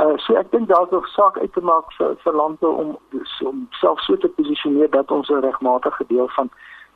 Uh, 0.00 0.16
so 0.16 0.34
ek 0.34 0.50
dink 0.50 0.68
daar's 0.68 0.90
nog 0.90 1.08
saak 1.08 1.38
uit 1.38 1.52
te 1.52 1.60
maak 1.60 1.92
vir 1.98 2.16
vir 2.24 2.34
lande 2.36 2.68
om 2.68 2.98
om 3.44 3.68
self 3.70 4.00
so 4.00 4.16
te 4.16 4.28
posisioneer 4.28 4.90
dat 4.90 5.10
ons 5.10 5.28
'n 5.28 5.40
regmatige 5.40 6.04
deel 6.08 6.28
van 6.28 6.50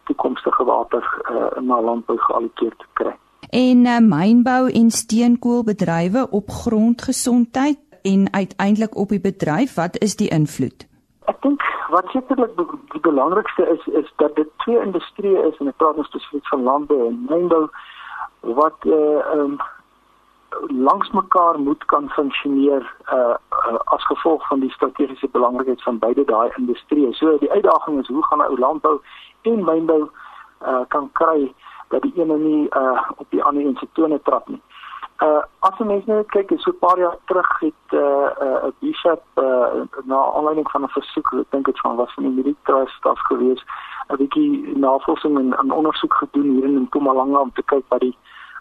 toekomstige 0.05 0.65
water 0.65 1.05
uh, 1.31 1.61
na 1.61 1.81
landbou 1.81 2.19
geallokeer 2.19 2.77
te 2.77 2.87
kry. 2.93 3.17
En 3.51 3.87
uh, 3.87 3.99
mynbou 3.99 4.71
en 4.71 4.91
steenkoolbedrywe 4.91 6.27
op 6.31 6.51
grondgesondheid 6.51 7.79
en 8.03 8.33
uiteindelik 8.33 8.97
op 8.97 9.09
die 9.09 9.21
bedryf, 9.21 9.75
wat 9.75 9.99
is 9.99 10.17
die 10.17 10.29
invloed? 10.29 10.87
Ek 11.25 11.43
dink 11.43 11.63
wat 11.91 12.09
sekerlik 12.09 12.57
die 12.93 13.01
belangrikste 13.01 13.67
is 13.69 13.87
is 13.87 14.13
dat 14.17 14.37
dit 14.37 14.49
twee 14.57 14.81
industrieë 14.81 15.43
is 15.51 15.59
en 15.59 15.69
ek 15.69 15.77
praat 15.83 15.99
nou 15.99 16.07
spesifiek 16.07 16.47
van 16.53 16.63
landbou 16.63 17.07
en 17.09 17.21
mynbou 17.29 17.67
wat 18.61 18.89
uh 18.89 19.35
um 19.37 19.61
langs 20.67 21.11
mekaar 21.11 21.59
moet 21.61 21.85
kan 21.85 22.09
funksioneer 22.11 22.87
uh, 23.13 23.35
uh 23.71 23.79
as 23.95 24.07
gevolg 24.07 24.47
van 24.47 24.61
die 24.61 24.71
strategiese 24.71 25.29
belangrikheid 25.29 25.83
van 25.83 25.99
beide 25.99 26.25
daai 26.25 26.51
industrieë. 26.57 27.13
So 27.13 27.39
die 27.39 27.51
uitdaging 27.51 28.01
is 28.01 28.09
hoe 28.09 28.25
gaan 28.25 28.43
ou 28.47 28.59
landbou 28.59 28.97
en 29.43 29.65
mynbou 29.65 30.03
uh 30.67 30.83
kan 30.89 31.11
kry 31.13 31.55
dat 31.89 32.03
die 32.03 32.15
ene 32.23 32.39
nie 32.39 32.67
uh 32.83 33.11
op 33.17 33.27
die 33.31 33.43
ander 33.43 33.67
een 33.67 33.77
se 33.81 33.89
tone 33.93 34.21
trap 34.23 34.49
nie. 34.49 34.63
Uh 35.21 35.43
as 35.61 35.79
mens 35.79 36.05
net 36.07 36.31
kyk, 36.33 36.53
so 36.59 36.71
'n 36.71 36.79
paar 36.79 36.99
jaar 36.99 37.17
terug 37.25 37.61
het 37.61 37.85
'n 37.93 37.97
uh, 37.97 38.31
uh, 38.47 38.71
bishop 38.81 39.23
uh, 39.37 39.85
na 40.05 40.19
aanleiding 40.37 40.71
van 40.71 40.83
'n 40.83 40.97
versoek, 40.97 41.33
ek 41.33 41.51
dink 41.51 41.65
dit 41.67 41.81
van 41.81 41.97
was 41.97 42.15
van 42.15 42.25
die 42.25 42.37
militêre 42.39 42.89
staf 42.89 43.21
gewees, 43.29 43.65
'n 44.09 44.17
bietjie 44.17 44.79
navorsing 44.79 45.39
en 45.39 45.49
'n 45.67 45.79
ondersoek 45.81 46.15
gedoen 46.15 46.51
hier 46.51 46.65
in 46.65 46.81
Mpumalanga 46.81 47.39
om 47.41 47.53
te 47.53 47.63
kyk 47.63 47.85
wat 47.89 48.01
die 48.01 48.17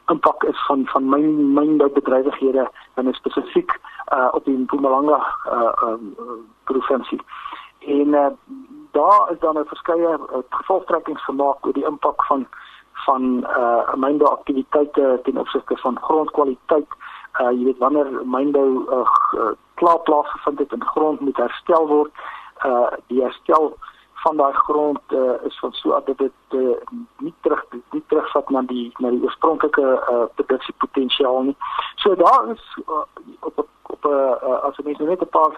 impak 0.07 0.43
is 0.43 0.65
van 0.67 0.85
van 0.85 1.09
my 1.09 1.21
mynbedrywighede 1.57 2.69
en 2.93 3.13
spesifiek 3.13 3.79
uh 4.13 4.27
op 4.31 4.45
die 4.45 4.57
Mpumalanga 4.57 5.19
uh 5.45 5.73
um, 5.83 6.15
provinsie. 6.63 7.21
En 7.79 8.07
uh, 8.07 8.27
daar 8.91 9.31
is 9.31 9.39
dan 9.39 9.57
'n 9.57 9.65
verskeie 9.65 10.07
uh, 10.07 10.37
gevolgtrekkings 10.49 11.23
gemaak 11.23 11.65
oor 11.65 11.73
die 11.73 11.85
impak 11.85 12.25
van 12.25 12.47
van 13.09 13.23
uh 13.57 13.93
mynbou 13.95 14.29
aktiwiteite 14.29 15.19
ten 15.23 15.37
opsigte 15.37 15.77
van 15.83 15.97
grondkwaliteit. 16.07 16.97
Uh 17.41 17.51
jy 17.51 17.63
weet 17.69 17.83
wanneer 17.83 18.09
mynbou 18.37 18.69
uh, 18.97 19.53
klaar 19.81 19.99
plaasgevind 20.07 20.59
het 20.59 20.73
en 20.77 20.89
grond 20.93 21.19
moet 21.19 21.37
herstel 21.37 21.87
word, 21.87 22.11
uh 22.65 22.89
die 23.07 23.21
herstel 23.23 23.73
van 24.23 24.37
daai 24.37 24.53
grond 24.53 24.99
uh, 25.07 25.37
is 25.47 25.59
van 25.59 25.73
so 25.73 26.01
dat 26.05 26.17
dit 26.17 26.57
uh, 26.59 26.75
nie 27.17 27.33
terug 27.41 27.65
nie 27.91 28.03
terugvat 28.07 28.49
na 28.49 28.61
die 28.61 28.91
na 28.97 29.11
die 29.15 29.21
oorspronklike 29.23 29.85
uh, 29.85 30.23
produksiepotensiaal 30.35 31.41
nie. 31.49 31.55
So 32.03 32.15
daar 32.15 32.51
is 32.51 32.63
uh, 32.85 33.03
op 33.39 33.65
op 33.93 34.05
'n 34.05 34.17
uh, 34.49 34.63
as 34.67 34.75
jy 34.83 34.95
net 34.99 35.21
'n 35.21 35.35
paar 35.37 35.53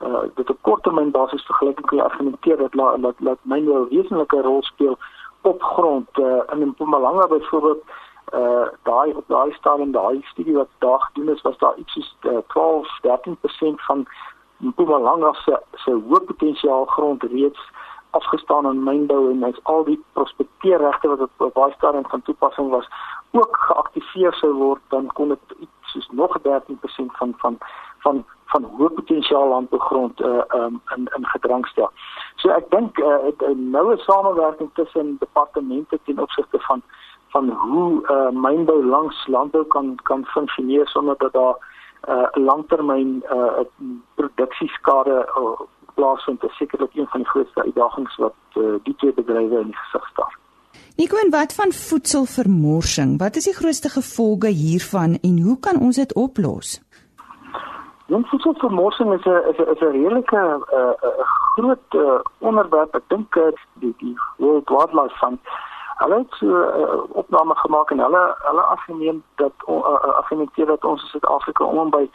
uh, 0.00 0.24
dit 0.34 0.50
op 0.50 0.58
korttermyn 0.60 1.10
basis 1.10 1.46
vergelyking 1.46 1.86
kan 1.86 1.98
jy 1.98 2.04
argumenteer 2.04 2.56
dat 2.56 2.72
dat 3.02 3.16
dat 3.18 3.38
mynbou 3.42 3.78
'n 3.80 3.88
wesenlike 3.94 4.40
rol 4.42 4.62
speel 4.62 4.98
op 5.44 5.62
grond 5.62 6.08
uh, 6.18 6.42
in 6.52 6.68
Mpumalanga 6.68 7.26
byvoorbeeld 7.26 7.82
uh 8.34 8.66
daai 8.82 9.12
op 9.12 9.24
daai 9.26 9.52
stadium 9.52 9.92
daai 9.92 10.20
studie 10.22 10.54
wat 10.54 10.68
daar 10.78 11.00
gedoen 11.00 11.34
is 11.34 11.42
was 11.42 11.58
daar 11.58 11.76
iets 11.76 11.92
soos 11.92 12.16
uh, 12.22 12.38
12 12.48 12.88
13% 13.06 13.84
van 13.86 14.06
Mpumalanga 14.56 15.32
se 15.32 15.58
se 15.72 15.90
hoë 15.90 16.20
potensiaal 16.30 16.84
grond 16.84 17.22
reeds 17.22 17.60
afgestaan 18.10 18.66
aan 18.66 18.82
mynbou 18.82 19.30
en 19.30 19.42
as 19.42 19.60
al 19.62 19.84
die 19.84 20.00
prospekteerregte 20.12 21.08
wat 21.08 21.28
op 21.36 21.54
daai 21.54 21.72
stadium 21.76 22.08
van 22.08 22.22
toepassing 22.22 22.70
was 22.70 22.88
ook 23.30 23.56
geaktiveer 23.68 24.34
sou 24.40 24.52
word 24.52 24.82
dan 24.88 25.06
kon 25.06 25.28
dit 25.28 25.56
iets 25.58 25.92
soos 25.92 26.08
nog 26.10 26.38
13% 26.48 27.18
van 27.20 27.34
van 27.36 27.58
van 27.98 28.24
van 28.54 28.66
hoë 28.76 28.90
potensiaal 28.98 29.48
landbougrond 29.52 30.20
uh 30.20 30.42
um, 30.58 30.80
in 30.96 31.08
in 31.18 31.26
gedrang 31.34 31.66
stel. 31.72 31.90
So 32.42 32.54
ek 32.54 32.70
dink 32.70 32.98
uh, 32.98 33.32
'n 33.50 33.70
noue 33.76 33.96
samewerking 34.06 34.70
tussen 34.78 35.16
departemente 35.18 35.98
ten 36.04 36.22
opsigte 36.26 36.60
van 36.68 36.82
van 37.34 37.50
hoe 37.50 37.90
uh 38.16 38.30
mynbou 38.46 38.80
langs 38.96 39.26
landbou 39.26 39.64
kan 39.76 39.94
kan 40.10 40.24
funksioneer 40.36 40.86
sonder 40.88 41.16
dat 41.18 41.32
daar 41.32 41.56
uh 42.14 42.28
langtermyn 42.48 43.22
uh 43.38 43.66
produksieskade 44.14 45.16
uh, 45.40 45.60
plaasvind 45.94 46.42
is 46.44 46.56
sekerlik 46.56 46.94
een 46.94 47.06
van 47.06 47.20
die 47.20 47.28
grootste 47.28 47.62
uitdagings 47.62 48.16
wat 48.16 48.34
uh, 48.54 48.74
die 48.82 48.94
twee 48.96 49.14
bedrywe 49.14 49.60
in 49.60 49.74
gesig 49.74 50.08
staar. 50.12 50.38
Nico 50.96 51.16
en 51.16 51.30
wat 51.30 51.54
van 51.54 51.72
voedselvermorsing? 51.72 53.18
Wat 53.18 53.36
is 53.36 53.44
die 53.44 53.54
grootste 53.54 53.88
gevolge 53.88 54.46
hiervan 54.46 55.18
en 55.22 55.38
hoe 55.42 55.58
kan 55.58 55.80
ons 55.80 55.96
dit 55.96 56.14
oplos? 56.14 56.80
Jong 58.06 58.26
voedselvermorsing 58.28 59.12
is 59.12 59.24
'n 59.24 59.42
is 59.50 59.58
'n 59.58 59.68
is 59.72 59.80
'n 59.80 59.92
redelike 59.92 60.36
'n 60.36 60.62
uh, 60.72 60.94
uh, 61.08 61.24
groot 61.54 61.86
uh, 61.94 62.20
onderwerp. 62.38 62.94
Ek 62.94 63.08
dink 63.08 63.36
uh, 63.36 63.52
die 63.80 63.94
die 63.98 64.16
World 64.36 64.68
Wildlife 64.68 65.16
Fund 65.16 65.40
hulle 65.94 66.14
het 66.14 66.34
so 66.38 66.46
'n 66.46 66.80
uh, 66.80 67.16
opname 67.16 67.54
gemaak 67.54 67.90
en 67.90 67.98
hulle 67.98 68.36
hulle 68.38 68.60
afgeneem 68.60 69.22
dat 69.34 69.52
uh, 69.68 70.16
afgeneem 70.20 70.50
dat 70.54 70.84
ons 70.84 71.02
in 71.02 71.08
Suid-Afrika 71.08 71.64
om 71.64 71.90
by 71.90 72.10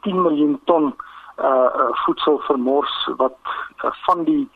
10 0.00 0.22
miljoen 0.22 0.60
ton 0.64 0.94
uh, 1.38 1.66
voedsel 2.04 2.38
vermors 2.38 3.10
wat 3.16 3.36
uh, 3.84 3.90
van 3.92 4.24
die 4.24 4.50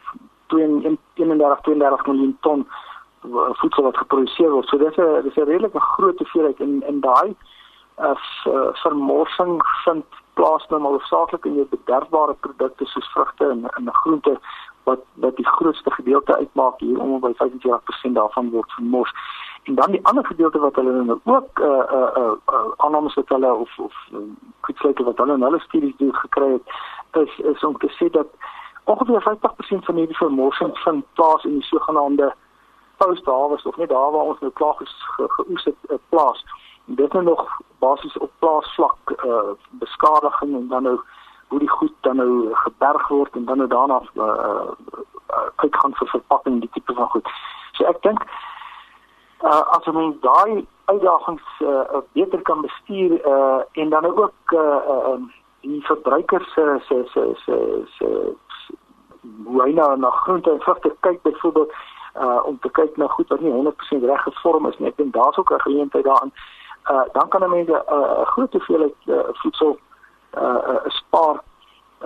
31 0.47 1.61
32 1.61 2.07
miljoen 2.07 2.37
ton 2.41 2.69
voedsel 3.53 3.83
wat 3.83 3.97
geproduseer 3.97 4.51
word. 4.51 4.69
So 4.69 4.79
dis 4.79 4.97
'n 4.97 5.23
dis 5.23 5.37
'n 5.37 5.45
redelike 5.45 5.81
groot 5.81 6.19
hoeveelheid 6.19 6.61
in 6.61 6.83
in 6.87 7.01
daai 7.01 7.37
uh 7.99 8.15
vermorsing 8.73 9.63
vind 9.85 10.05
plaas 10.35 10.67
nou 10.69 10.81
maar 10.81 10.91
hoofsaaklik 10.91 11.45
in 11.45 11.55
jou 11.55 11.67
bederfbare 11.71 12.35
produkte 12.35 12.85
soos 12.85 13.13
vrugte 13.13 13.49
en 13.49 13.67
en 13.71 13.95
groente 14.03 14.39
wat 14.85 15.01
wat 15.15 15.37
die 15.37 15.47
grootste 15.47 15.91
gedeelte 15.91 16.37
uitmaak 16.37 16.81
hier 16.81 16.99
om 17.01 17.21
by 17.21 17.33
25% 17.43 18.13
daarvan 18.19 18.51
word 18.51 18.73
vermors. 18.73 19.13
En 19.63 19.75
dan 19.75 19.91
die 19.91 20.05
ander 20.07 20.27
gedeelte 20.27 20.59
wat 20.59 20.75
hulle 20.75 21.03
nou 21.03 21.21
ook 21.25 21.59
uh 21.59 21.67
uh 21.67 22.11
uh, 22.23 22.33
uh 22.53 22.73
aannames 22.77 23.15
wat 23.15 23.29
hulle 23.29 23.53
of 23.55 23.79
of 23.79 23.95
kwetsluite 24.61 25.01
uh, 25.01 25.07
wat 25.07 25.19
hulle 25.19 25.35
in 25.35 25.43
hulle 25.43 25.61
studies 25.61 25.97
doen 25.97 26.15
gekry 26.15 26.51
het 26.53 27.23
is 27.23 27.39
is 27.39 27.65
om 27.65 27.79
te 27.79 27.91
sê 27.99 28.11
dat 28.11 28.27
ongeveer 28.85 29.23
50% 29.23 29.85
van 29.89 29.95
hierdie 29.95 30.17
vermorsing 30.17 30.79
vind 30.79 31.05
plaas 31.13 31.45
in 31.45 31.53
die 31.59 31.69
sogenaamde 31.69 32.35
post-harvest 32.97 33.67
of 33.67 33.77
net 33.77 33.89
daar 33.89 34.11
waar 34.11 34.31
ons 34.33 34.41
nou 34.41 34.53
klaar 34.53 34.75
ges, 34.75 34.95
ge, 35.17 35.25
geoes 35.29 35.65
het 35.65 35.91
uh, 35.91 35.97
plaas. 36.09 36.45
Dit 36.85 37.07
is 37.07 37.13
nou 37.13 37.25
nog 37.25 37.61
basies 37.79 38.19
op 38.19 38.31
plaasvlak 38.39 38.97
uh 39.25 39.51
beskadiging 39.71 40.55
en 40.55 40.69
dan 40.69 40.83
nou 40.83 41.01
hoe 41.49 41.59
die 41.59 41.69
goed 41.69 41.93
dan 42.01 42.17
nou 42.17 42.55
geberg 42.55 43.09
word 43.09 43.37
en 43.37 43.45
dan 43.45 43.57
nou 43.57 43.69
daarna 43.69 44.03
uh, 44.15 44.25
uh 44.25 44.73
uitgaan 45.57 45.95
vir 45.95 46.09
verpakking 46.09 46.61
die 46.61 46.71
tipe 46.73 46.95
van 46.95 47.09
goed. 47.09 47.29
So 47.73 47.85
ek 47.85 48.03
dink 48.03 48.23
uh 49.43 49.63
as 49.77 49.89
ons 49.89 50.21
daai 50.21 50.67
uitdagings 50.85 51.61
uh, 51.61 52.01
beter 52.13 52.43
kan 52.43 52.61
bestuur 52.61 53.17
uh 53.27 53.61
en 53.73 53.91
dan 53.91 54.07
ook 54.07 54.53
uh 54.53 55.13
um 55.13 55.33
die 55.61 55.85
verbruikers 55.87 56.53
se 56.53 56.81
se 56.89 57.03
se 57.13 57.25
se 57.47 57.59
se 57.99 58.09
hoe 59.45 59.63
hy 59.63 59.73
na 59.73 59.95
na 59.95 60.11
groente 60.11 60.51
en 60.51 60.61
vrugte 60.61 60.97
kyk 61.01 61.23
byvoorbeeld 61.23 61.73
uh 62.17 62.41
om 62.45 62.59
te 62.59 62.71
kyk 62.71 62.97
na 62.97 63.07
goed 63.07 63.29
wat 63.29 63.41
nie 63.41 63.53
100% 63.53 64.05
reg 64.05 64.23
gevorm 64.23 64.67
is 64.67 64.79
nie. 64.79 64.89
Ek 64.89 64.97
dink 64.97 65.13
daar's 65.13 65.39
ook 65.39 65.53
'n 65.53 65.67
geleentheid 65.69 66.05
daarin. 66.05 66.33
Uh 66.35 66.64
dan 67.13 67.29
kan 67.29 67.51
mense 67.51 67.73
'n 67.73 67.95
uh, 67.95 68.27
groot 68.27 68.53
hoeveelheid 68.53 68.95
uh, 69.07 69.17
voedsel 69.33 69.79
uh, 70.37 70.43
uh 70.43 70.85
spaar 70.87 71.43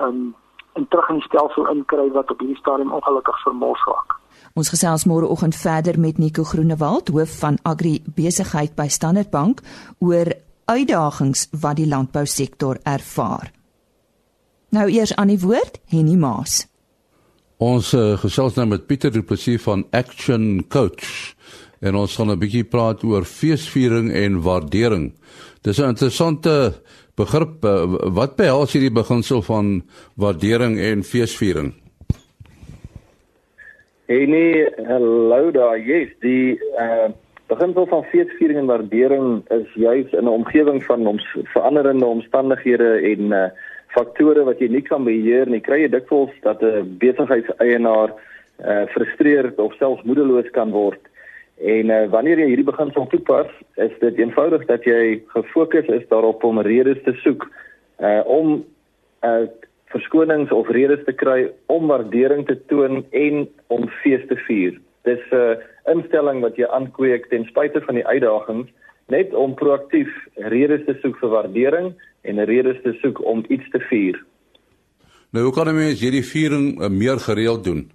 um, 0.00 0.34
en 0.72 0.88
terug 0.88 1.08
in 1.08 1.14
die 1.14 1.24
stelsel 1.24 1.68
inkry 1.68 2.10
wat 2.14 2.30
op 2.30 2.38
hierdie 2.38 2.56
stadium 2.56 2.92
ongelukkig 2.92 3.42
vermors 3.42 3.84
raak. 3.84 4.16
Ons 4.54 4.70
gesels 4.72 5.04
môreoggend 5.04 5.56
verder 5.56 5.98
met 6.00 6.18
Nico 6.18 6.42
Groenewald, 6.42 7.08
hoof 7.08 7.38
van 7.38 7.58
Agri 7.62 8.02
Besigheid 8.14 8.74
by 8.78 8.88
Standard 8.88 9.30
Bank 9.30 9.60
oor 9.98 10.32
uitdagings 10.64 11.48
wat 11.60 11.76
die 11.76 11.88
landbousektor 11.88 12.78
ervaar. 12.82 13.52
Nou 14.70 14.88
eers 14.92 15.14
aan 15.16 15.32
die 15.32 15.40
woord 15.40 15.80
Henny 15.88 16.16
Maas. 16.20 16.66
Ons 17.58 17.94
uh, 17.96 18.18
gesels 18.20 18.54
nou 18.54 18.68
met 18.70 18.86
Pieter 18.86 19.10
Du 19.10 19.22
Plessis 19.22 19.62
van 19.62 19.86
Action 19.90 20.60
Coach 20.68 21.34
en 21.80 21.94
ons 21.94 22.16
gaan 22.16 22.30
'n 22.30 22.38
bietjie 22.38 22.64
praat 22.64 23.04
oor 23.04 23.24
feesviering 23.24 24.12
en 24.12 24.42
waardering. 24.42 25.12
Dis 25.62 25.78
'n 25.78 25.88
interessante 25.94 26.72
begrip. 27.16 27.64
Uh, 27.64 27.98
wat 28.14 28.36
behels 28.36 28.72
hierdie 28.72 28.94
beginsel 28.94 29.42
van 29.42 29.82
waardering 30.16 30.78
en 30.78 31.02
feesviering? 31.02 31.74
Hey 34.08 34.26
nee, 34.26 34.64
hallo 34.86 35.50
daar. 35.50 35.78
Yes, 35.78 36.08
die 36.20 36.60
uh 36.80 37.10
beginsel 37.48 37.86
van 37.88 38.04
feesviering 38.04 38.58
en 38.58 38.66
waardering 38.68 39.28
is 39.50 39.68
juis 39.74 40.10
in 40.12 40.24
'n 40.24 40.28
omgewing 40.28 40.84
van 40.84 41.06
ons 41.06 41.24
veranderende 41.52 42.06
omstandighede 42.06 42.90
en 43.12 43.32
uh 43.32 43.48
faktore 43.88 44.44
wat 44.44 44.58
jy 44.60 44.68
nie 44.68 44.82
kan 44.82 45.04
beheer 45.04 45.48
nie. 45.48 45.60
Kry 45.60 45.80
jy 45.80 45.88
dikwels 45.88 46.32
dat 46.42 46.62
'n 46.62 46.96
besigheidseienaar 46.98 48.12
uh 48.64 48.84
frustreerd 48.92 49.58
of 49.58 49.74
selfs 49.74 50.02
moedeloos 50.02 50.50
kan 50.50 50.70
word. 50.70 51.07
En 51.58 51.90
uh, 51.90 52.06
wanneer 52.10 52.38
jy 52.38 52.52
hierdie 52.52 52.68
beginsel 52.68 53.06
toepas, 53.10 53.48
is 53.82 53.94
dit 54.00 54.18
eenvoudig 54.22 54.66
dat 54.70 54.84
jy 54.86 55.22
gefokus 55.34 55.88
is 55.90 56.06
daarop 56.10 56.44
om 56.46 56.60
redes 56.62 57.00
te 57.04 57.16
soek 57.24 57.48
uh 57.98 58.22
om 58.30 58.60
uh 59.26 59.46
verskonings 59.88 60.52
of 60.52 60.68
redes 60.68 61.00
te 61.06 61.14
kry 61.16 61.48
om 61.66 61.88
waardering 61.88 62.44
te 62.46 62.54
toon 62.68 63.00
en 63.10 63.48
om 63.72 63.88
fees 64.02 64.22
te 64.28 64.36
vier. 64.46 64.76
Dis 65.08 65.24
'n 65.32 65.34
uh, 65.34 65.56
instelling 65.94 66.40
wat 66.44 66.56
jy 66.56 66.66
aankweek 66.68 67.26
ten 67.28 67.44
spyte 67.44 67.80
van 67.80 67.94
die 67.94 68.06
uitdagings 68.06 68.68
net 69.08 69.34
om 69.34 69.54
proaktief 69.54 70.10
redes 70.36 70.84
te 70.86 70.94
soek 71.02 71.16
vir 71.18 71.28
waardering 71.28 71.94
en 72.22 72.44
redes 72.44 72.76
te 72.82 72.92
soek 73.02 73.24
om 73.24 73.44
iets 73.48 73.70
te 73.70 73.80
vier. 73.88 74.24
Nou 75.32 75.44
hoe 75.44 75.52
kan 75.52 75.74
mense 75.74 76.04
hierdie 76.04 76.24
viering 76.24 76.80
uh, 76.80 76.88
meer 76.88 77.18
gereeld 77.18 77.64
doen? 77.64 77.90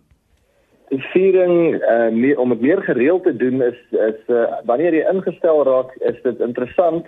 Viering 1.00 1.82
uh, 1.82 2.10
meer, 2.12 2.40
om 2.40 2.50
dit 2.50 2.62
meer 2.62 2.82
gereeld 2.84 3.24
te 3.24 3.36
doen 3.36 3.62
is 3.62 3.80
is 3.92 4.20
uh, 4.28 4.46
wanneer 4.66 4.94
jy 4.94 5.06
ingestel 5.10 5.64
raak, 5.64 5.94
is 6.00 6.20
dit 6.24 6.40
interessant 6.40 7.08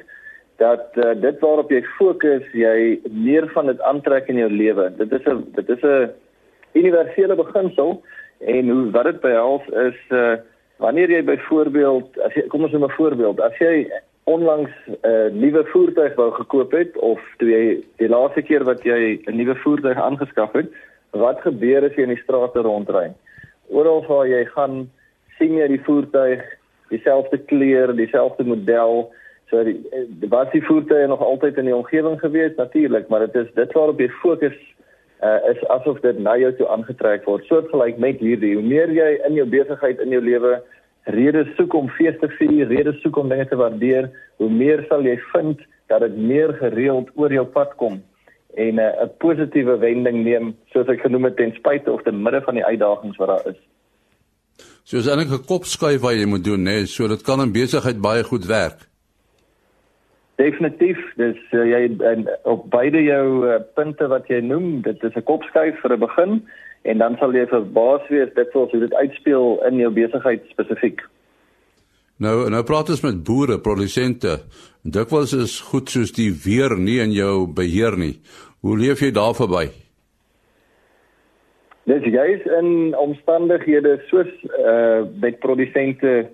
dat 0.58 0.96
uh, 0.96 1.12
dit 1.20 1.40
waarop 1.40 1.72
jy 1.72 1.82
fokus, 1.98 2.46
jy 2.54 3.00
meer 3.12 3.50
van 3.54 3.66
dit 3.66 3.82
aantrek 3.82 4.30
in 4.32 4.40
jou 4.40 4.50
lewe. 4.50 4.90
Dit 4.98 5.12
is 5.12 5.26
'n 5.28 5.44
dit 5.56 5.70
is 5.70 5.84
'n 5.84 6.12
universele 6.74 7.36
beginsel 7.36 8.02
en 8.40 8.70
hoe 8.70 8.92
wat 8.92 9.04
dit 9.04 9.20
behels 9.22 9.68
is 9.68 10.00
uh, 10.10 10.36
wanneer 10.78 11.10
jy 11.10 11.24
byvoorbeeld 11.24 12.20
as 12.20 12.34
jy 12.34 12.48
kom 12.48 12.64
ons 12.64 12.72
neem 12.72 12.84
'n 12.84 12.98
voorbeeld, 13.00 13.40
as 13.40 13.58
jy 13.60 13.92
onlangs 14.24 14.72
'n 14.88 14.98
uh, 15.04 15.30
nuwe 15.32 15.66
voertuig 15.66 16.16
wou 16.16 16.32
gekoop 16.32 16.72
het 16.72 16.98
of 16.98 17.20
toe 17.38 17.50
jy 17.50 17.84
die 17.98 18.10
laaste 18.10 18.42
keer 18.42 18.64
wat 18.64 18.84
jy 18.84 19.22
'n 19.26 19.36
nuwe 19.36 19.56
voertuig 19.56 19.98
aangeskaf 19.98 20.54
het, 20.54 20.72
wat 21.12 21.42
gebeur 21.42 21.84
as 21.84 21.96
jy 21.96 22.04
in 22.04 22.16
die 22.16 22.24
strate 22.24 22.60
rondry? 22.60 23.14
Oral 23.68 24.06
waar 24.08 24.28
jy 24.28 24.46
gaan, 24.54 24.86
sien 25.38 25.58
jy 25.58 25.68
die 25.68 25.84
voertuig, 25.84 26.44
dieselfde 26.90 27.38
kleur, 27.50 27.94
dieselfde 27.98 28.46
model, 28.48 29.10
So 29.50 29.62
die, 29.64 29.76
die 30.20 30.30
was 30.30 30.50
die 30.54 30.64
voertuie 30.66 31.08
nog 31.08 31.22
altyd 31.22 31.60
in 31.62 31.70
die 31.70 31.76
omgewing 31.76 32.18
gewees? 32.20 32.56
Natuurlik, 32.58 33.08
maar 33.08 33.28
dit 33.28 33.36
is 33.44 33.52
dit 33.54 33.76
waarop 33.78 34.00
jy 34.02 34.08
fokus 34.22 34.56
uh, 35.22 35.38
is 35.52 35.62
asof 35.76 36.00
dit 36.02 36.18
na 36.20 36.34
jou 36.42 36.52
toe 36.58 36.70
aangetrek 36.74 37.28
word. 37.30 37.46
Soortgelyk 37.50 38.02
met 38.02 38.24
hierdie, 38.24 38.56
hoe 38.58 38.66
meer 38.66 38.92
jy 38.94 39.12
in 39.28 39.38
jou 39.38 39.46
besigheid 39.50 40.02
in 40.02 40.16
jou 40.16 40.24
lewe 40.24 40.58
redes 41.14 41.52
soek 41.60 41.78
om 41.78 41.92
fees 41.94 42.18
te 42.22 42.30
vier, 42.40 42.66
redes 42.72 42.98
soek 43.04 43.20
om 43.22 43.30
dinge 43.30 43.46
te 43.46 43.60
waardeer, 43.60 44.10
hoe 44.42 44.50
meer 44.50 44.82
sal 44.90 45.06
jy 45.06 45.20
vind 45.30 45.62
dat 45.94 46.02
dit 46.02 46.18
meer 46.18 46.56
gereeld 46.58 47.12
oor 47.14 47.34
jou 47.34 47.46
pad 47.46 47.78
kom 47.78 48.02
en 48.56 48.80
uh, 48.80 48.88
'n 48.88 49.04
uh, 49.04 49.10
positiewe 49.18 49.78
wending 49.78 50.24
neem 50.24 50.56
soos 50.74 50.88
ek 50.88 51.02
genoem 51.02 51.24
het 51.30 51.38
ten 51.38 51.54
spyte 51.56 51.92
of 51.92 52.02
te 52.04 52.12
midde 52.12 52.42
van 52.42 52.54
die 52.54 52.66
uitdagings 52.66 53.18
wat 53.18 53.28
daar 53.28 53.48
is. 53.54 53.62
So 54.84 54.98
is 54.98 55.08
eintlik 55.08 55.34
'n 55.34 55.46
kopskuif 55.46 56.02
wat 56.02 56.14
jy 56.14 56.26
moet 56.26 56.44
doen, 56.44 56.64
né, 56.64 56.76
nee, 56.78 56.86
so 56.86 57.08
dit 57.08 57.22
kan 57.22 57.42
in 57.42 57.52
besigheid 57.52 58.02
baie 58.02 58.24
goed 58.24 58.46
werk. 58.46 58.88
Definitief, 60.36 61.00
dis 61.16 61.40
uh, 61.52 61.64
jy 61.64 61.98
en 62.00 62.28
op 62.44 62.70
beide 62.70 63.04
jou 63.04 63.48
uh, 63.48 63.60
punte 63.76 64.08
wat 64.08 64.28
jy 64.28 64.40
noem, 64.40 64.82
dit 64.82 65.04
is 65.04 65.16
'n 65.16 65.24
kopskuif 65.24 65.80
vir 65.82 65.94
'n 65.94 66.00
begin 66.00 66.48
en 66.82 66.98
dan 66.98 67.16
sal 67.18 67.34
jy 67.34 67.48
verbaas 67.48 68.08
wees 68.10 68.30
sou 68.52 68.72
hoe 68.72 68.80
dit 68.80 68.94
uitspeel 68.94 69.66
in 69.68 69.78
jou 69.78 69.92
besigheid 69.92 70.44
spesifiek. 70.50 71.02
Nou, 72.16 72.46
nou 72.48 72.62
praat 72.64 72.90
ons 72.94 73.02
met 73.04 73.18
boere, 73.28 73.58
produsente. 73.60 74.38
Dikwels 74.88 75.34
is 75.36 75.58
goed 75.68 75.92
soos 75.92 76.14
die 76.16 76.30
weer 76.32 76.78
nie 76.80 77.02
in 77.04 77.12
jou 77.12 77.44
beheer 77.52 77.98
nie. 78.00 78.14
Hoe 78.64 78.78
leef 78.80 79.02
jy 79.04 79.10
daar 79.12 79.36
verby? 79.36 79.66
Dis 81.86 82.08
juis 82.08 82.46
in 82.58 82.96
omstandighede 82.98 84.00
soos 84.08 84.32
uh 84.56 85.04
met 85.22 85.42
produsente 85.44 86.30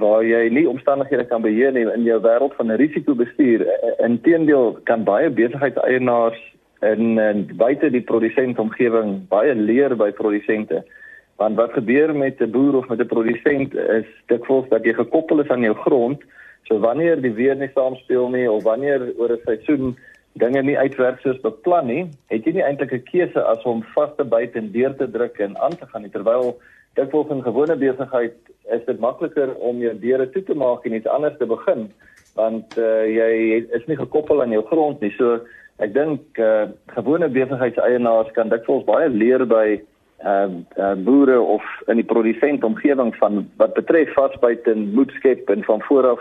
waar 0.00 0.24
jy 0.24 0.48
nie 0.50 0.64
omstandighede 0.68 1.28
kan 1.28 1.44
beheer 1.44 1.72
nie 1.72 1.84
in 1.84 2.08
jou 2.08 2.16
wêreld 2.24 2.56
van 2.56 2.72
risikobestuur. 2.80 3.66
Inteendeel 4.08 4.78
kan 4.88 5.04
baie 5.04 5.28
besigheidseienaars 5.30 6.40
in, 6.80 7.18
in 7.20 7.44
buite 7.60 7.92
die 7.92 8.04
produsentomgewing 8.08 9.18
baie 9.28 9.54
leer 9.54 9.96
by 10.00 10.10
produsente. 10.16 10.82
Want 11.36 11.56
wat 11.56 11.72
gebeur 11.72 12.14
met 12.16 12.40
'n 12.40 12.50
boer 12.50 12.76
of 12.76 12.88
met 12.88 13.00
'n 13.00 13.06
produsent 13.06 13.74
is 13.74 14.08
dikwels 14.26 14.68
dat 14.68 14.84
jy 14.84 14.92
gekoppel 14.92 15.40
is 15.40 15.48
aan 15.48 15.62
jou 15.62 15.74
grond. 15.74 16.22
So 16.62 16.78
wanneer 16.78 17.20
die 17.20 17.32
weer 17.32 17.56
nie 17.56 17.70
saamspeel 17.74 18.28
nie 18.28 18.50
of 18.50 18.62
wanneer 18.62 19.12
oor 19.18 19.32
'n 19.32 19.40
seisoen 19.44 19.96
dinge 20.32 20.62
nie 20.62 20.78
uitwerk 20.78 21.20
soos 21.20 21.40
beplan 21.40 21.86
nie, 21.86 22.08
het 22.26 22.44
jy 22.44 22.52
nie 22.52 22.62
eintlik 22.62 22.92
'n 22.92 23.02
keuse 23.02 23.42
as 23.42 23.62
om 23.62 23.82
vas 23.94 24.10
te 24.16 24.24
byt 24.24 24.56
en 24.56 24.72
deur 24.72 24.96
te 24.96 25.10
druk 25.10 25.38
en 25.38 25.58
aan 25.58 25.76
te 25.76 25.86
gaan 25.86 26.02
nie 26.02 26.10
terwyl 26.10 26.58
dit 26.94 27.10
volgens 27.10 27.38
'n 27.38 27.42
gewone 27.42 27.76
besigheid 27.76 28.34
is 28.70 28.84
dit 28.86 28.98
makliker 28.98 29.54
om 29.54 29.78
jou 29.78 29.98
deure 29.98 30.30
toe 30.30 30.42
te 30.42 30.54
maak 30.54 30.84
en 30.84 30.94
iets 30.94 31.06
anders 31.06 31.38
te 31.38 31.46
begin 31.46 31.92
want 32.34 32.78
uh, 32.78 33.04
jy 33.08 33.64
is 33.72 33.86
nie 33.86 33.96
gekoppel 33.96 34.42
aan 34.42 34.52
jou 34.52 34.62
grond 34.68 35.00
nie. 35.00 35.12
So 35.16 35.40
ek 35.78 35.94
dink 35.94 36.38
uh, 36.38 36.68
gewone 36.92 37.28
besigheidseienaars 37.32 38.32
kan 38.36 38.52
dikwels 38.52 38.84
baie 38.84 39.08
leer 39.08 39.46
by 39.48 39.80
uh, 40.24 40.48
uh 40.78 40.94
boere 41.04 41.40
of 41.40 41.62
in 41.86 42.00
die 42.00 42.04
produsent 42.04 42.64
omgewing 42.64 43.14
van 43.20 43.46
wat 43.56 43.74
betref 43.74 44.12
vasbyt 44.14 44.66
en 44.66 44.92
moed 44.94 45.10
skep 45.18 45.50
en 45.50 45.64
van 45.64 45.82
vooraf 45.88 46.20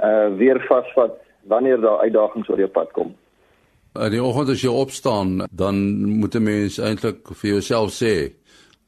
uh 0.00 0.28
weer 0.36 0.60
vasvat 0.68 1.16
wanneer 1.46 1.80
daar 1.80 2.02
uitdagings 2.04 2.48
oor 2.48 2.58
jou 2.58 2.70
pad 2.70 2.90
kom. 2.92 3.14
In 3.96 4.12
die 4.12 4.22
oggend 4.22 4.50
as 4.52 4.62
jy 4.62 4.72
opstaan, 4.72 5.46
dan 5.50 5.76
moet 6.20 6.34
'n 6.34 6.42
mens 6.42 6.78
eintlik 6.78 7.28
vir 7.40 7.50
jouself 7.50 7.90
sê 7.90 8.32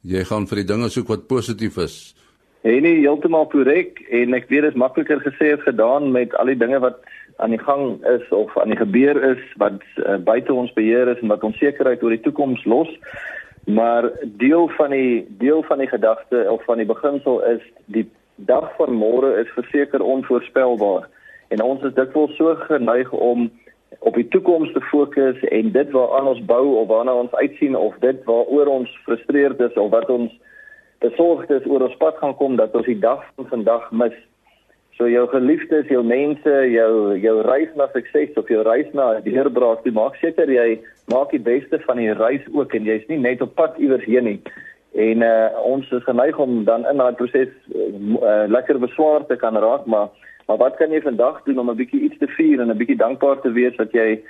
jy 0.02 0.24
gaan 0.24 0.46
vir 0.46 0.56
die 0.62 0.70
dinge 0.72 0.88
soek 0.88 1.08
wat 1.08 1.26
positief 1.26 1.76
is. 1.76 2.14
Nee, 2.62 2.80
nee, 2.80 3.00
heeltemal 3.00 3.46
korrek 3.46 4.00
en 4.10 4.34
ek 4.34 4.48
weet 4.48 4.62
dit 4.62 4.72
is 4.74 4.78
makliker 4.78 5.20
gesê 5.22 5.54
as 5.54 5.62
gedaan 5.62 6.12
met 6.12 6.34
al 6.34 6.50
die 6.50 6.58
dinge 6.58 6.80
wat 6.82 6.98
aan 7.38 7.50
die 7.54 7.62
gang 7.62 8.04
is 8.10 8.24
of 8.34 8.58
aan 8.58 8.72
die 8.74 8.80
gebeur 8.80 9.16
is 9.30 9.42
wat 9.62 9.78
uh, 10.02 10.16
buite 10.16 10.52
ons 10.52 10.72
beheer 10.74 11.08
is 11.08 11.20
en 11.22 11.28
wat 11.28 11.46
onsekerheid 11.46 12.02
oor 12.02 12.10
die 12.10 12.24
toekoms 12.24 12.64
los. 12.64 12.90
Maar 13.68 14.10
deel 14.24 14.68
van 14.68 14.90
die 14.90 15.26
deel 15.38 15.62
van 15.62 15.78
die 15.78 15.88
gedagte 15.88 16.46
of 16.50 16.64
van 16.64 16.76
die 16.76 16.86
beginsel 16.86 17.42
is 17.44 17.62
die 17.84 18.10
dag 18.34 18.70
van 18.76 18.94
môre 18.96 19.34
is 19.42 19.50
verseker 19.52 20.02
onvoorspelbaar 20.02 21.08
en 21.48 21.62
ons 21.62 21.82
is 21.82 21.94
dikwels 21.94 22.36
so 22.36 22.54
geneig 22.54 23.10
om 23.12 23.50
op 23.98 24.14
die 24.14 24.28
toekoms 24.28 24.72
te 24.72 24.80
fokus 24.80 25.40
en 25.50 25.72
dit 25.72 25.90
waaraan 25.90 26.30
ons 26.32 26.44
bou 26.48 26.64
of 26.80 26.88
waarna 26.88 27.14
ons 27.14 27.34
uitsien 27.34 27.76
of 27.76 27.96
dit 28.04 28.24
waaroor 28.24 28.72
ons 28.72 28.98
frustreerd 29.04 29.60
is 29.60 29.76
of 29.76 29.90
wat 29.90 30.10
ons 30.10 30.32
besorgd 31.04 31.50
is 31.50 31.66
oor 31.66 31.84
ons 31.88 32.00
pad 32.00 32.16
gaan 32.22 32.36
kom 32.40 32.56
dat 32.56 32.74
ons 32.74 32.86
die 32.86 32.98
dag 32.98 33.24
van 33.36 33.52
vandag 33.52 33.90
mis. 33.90 34.16
So 34.98 35.06
jou 35.06 35.28
geliefdes, 35.30 35.86
jou 35.88 36.02
mense, 36.02 36.54
jou 36.74 37.16
jou 37.22 37.34
reis 37.46 37.70
na 37.78 37.86
sukses 37.94 38.36
of 38.36 38.48
jou 38.50 38.62
reis 38.66 38.88
na 38.92 39.20
deurbraak, 39.22 39.84
jy 39.86 39.92
maak 39.94 40.16
seker 40.18 40.50
jy 40.50 40.80
maak 41.12 41.30
die 41.30 41.42
beste 41.42 41.78
van 41.86 42.02
die 42.02 42.12
reis 42.12 42.42
ook 42.52 42.74
en 42.74 42.84
jy's 42.84 43.06
nie 43.08 43.20
net 43.22 43.42
op 43.42 43.54
pad 43.54 43.78
iewers 43.78 44.04
heen 44.04 44.24
nie. 44.24 44.40
En 44.98 45.22
uh, 45.22 45.54
ons 45.62 45.86
is 45.94 46.02
geneig 46.02 46.38
om 46.42 46.64
dan 46.64 46.86
in 46.90 46.98
daai 46.98 47.14
proses 47.14 47.52
uh, 47.70 48.48
lekker 48.50 48.80
beswaar 48.82 49.26
te 49.28 49.36
kan 49.38 49.56
raak, 49.56 49.86
maar 49.86 50.10
Maar 50.48 50.56
wat 50.56 50.76
kan 50.76 50.90
jy 50.90 51.00
vandag 51.04 51.42
doen 51.44 51.58
om 51.58 51.70
'n 51.70 51.76
bietjie 51.76 52.00
iets 52.00 52.18
te 52.18 52.26
vier 52.26 52.60
en 52.60 52.70
'n 52.70 52.76
bietjie 52.76 52.96
dankbaar 52.96 53.40
te 53.40 53.52
wees 53.52 53.76
dat 53.76 53.92
jy 53.92 54.20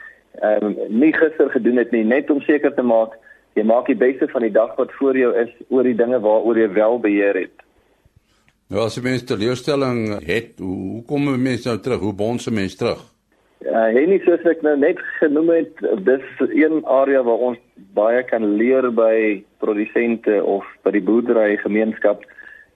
ehm 0.43 0.65
um, 0.65 0.77
nie 0.89 1.13
gister 1.13 1.51
gedoen 1.51 1.77
het 1.77 1.91
nie, 1.91 2.05
net 2.05 2.31
om 2.31 2.41
seker 2.41 2.75
te 2.75 2.83
maak 2.83 3.15
jy 3.55 3.63
maak 3.63 3.87
die 3.87 3.97
beste 3.97 4.29
van 4.29 4.43
die 4.43 4.51
dag 4.51 4.75
wat 4.77 4.93
voor 4.93 5.17
jou 5.17 5.35
is 5.35 5.51
oor 5.69 5.83
die 5.83 5.95
dinge 5.95 6.21
waaroor 6.21 6.59
jy 6.59 6.73
wel 6.73 7.01
beheer 7.01 7.35
het. 7.35 7.58
Nou 8.69 8.83
as 8.85 8.99
jy 8.99 9.01
mens 9.01 9.23
teleurstelling 9.25 10.19
het, 10.29 10.59
hoe 10.61 11.01
kom 11.09 11.29
'n 11.33 11.41
mens 11.43 11.65
nou 11.65 11.79
terug? 11.81 12.01
Hoe 12.01 12.13
bons 12.13 12.49
'n 12.49 12.55
mens 12.55 12.77
terug? 12.77 13.01
Ja, 13.65 13.89
uh, 13.89 13.95
Henny 13.95 14.19
soos 14.19 14.45
ek 14.45 14.61
nou 14.63 14.77
net 14.77 14.99
genoem 15.21 15.49
het, 15.49 15.73
dis 16.05 16.27
een 16.53 16.85
area 16.85 17.23
waar 17.23 17.41
ons 17.49 17.59
baie 17.95 18.23
kan 18.25 18.45
leer 18.57 18.93
by 18.93 19.43
produsente 19.59 20.45
of 20.45 20.65
by 20.83 20.91
die 20.91 21.01
boerdery 21.01 21.57
gemeenskap. 21.57 22.25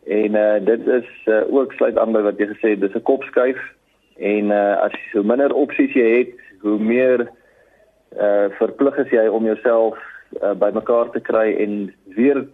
En 0.06 0.34
uh 0.34 0.64
dit 0.64 0.86
is 0.86 1.08
uh, 1.26 1.44
ook 1.52 1.72
sluit 1.72 1.98
aan 1.98 2.12
by 2.12 2.22
wat 2.22 2.38
jy 2.38 2.46
gesê 2.46 2.68
het, 2.70 2.80
dis 2.80 2.96
'n 2.96 3.02
kopskuif 3.02 3.60
en 4.16 4.50
uh 4.50 4.80
as 4.84 4.92
so 5.12 5.22
minder 5.22 5.52
opsies 5.52 5.92
jy 5.92 6.18
het, 6.18 6.36
hoe 6.60 6.78
meer 6.78 7.28
uh 8.16 8.48
verplig 8.58 8.96
is 8.96 9.10
jy 9.10 9.26
om 9.28 9.44
jouself 9.44 9.98
uh, 10.42 10.54
bymekaar 10.54 11.10
te 11.10 11.20
kry 11.20 11.52
en 11.52 11.94
weer 12.16 12.48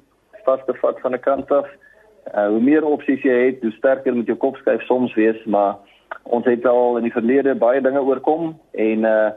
vas 0.44 0.60
te 0.66 0.74
vat 0.74 1.00
van 1.00 1.14
'n 1.14 1.20
kant 1.20 1.50
af. 1.50 1.66
Uh 1.66 1.86
hoe 2.34 2.60
meer 2.60 2.84
opsies 2.84 3.22
jy 3.24 3.36
het, 3.46 3.62
hoe 3.62 3.72
sterker 3.76 4.14
moet 4.14 4.26
jou 4.26 4.36
kopskuif 4.36 4.82
soms 4.86 5.14
wees, 5.16 5.38
maar 5.46 5.78
ons 6.22 6.46
het 6.48 6.66
al 6.66 6.98
in 7.00 7.06
die 7.08 7.14
verlede 7.14 7.54
baie 7.58 7.80
dinge 7.84 8.02
oorkom 8.04 8.56
en 8.72 9.06
uh 9.08 9.28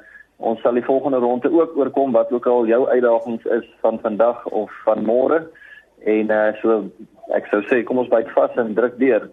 ons 0.41 0.57
sal 0.65 0.73
die 0.73 0.81
volgende 0.81 1.19
ronde 1.21 1.51
ook 1.53 1.75
oorkom 1.77 2.15
wat 2.15 2.31
ook 2.33 2.47
al 2.49 2.63
jou 2.65 2.79
uitdagings 2.89 3.43
is 3.45 3.67
van 3.83 3.99
vandag 4.01 4.39
of 4.49 4.71
van 4.87 5.03
môre. 5.05 5.43
En 6.01 6.31
uh 6.33 6.47
so 6.61 6.79
ek 7.37 7.45
sou 7.51 7.61
sê 7.69 7.83
kom 7.85 8.01
ons 8.01 8.09
byt 8.09 8.31
vas 8.33 8.57
en 8.57 8.73
druk 8.73 8.97
deur. 8.97 9.27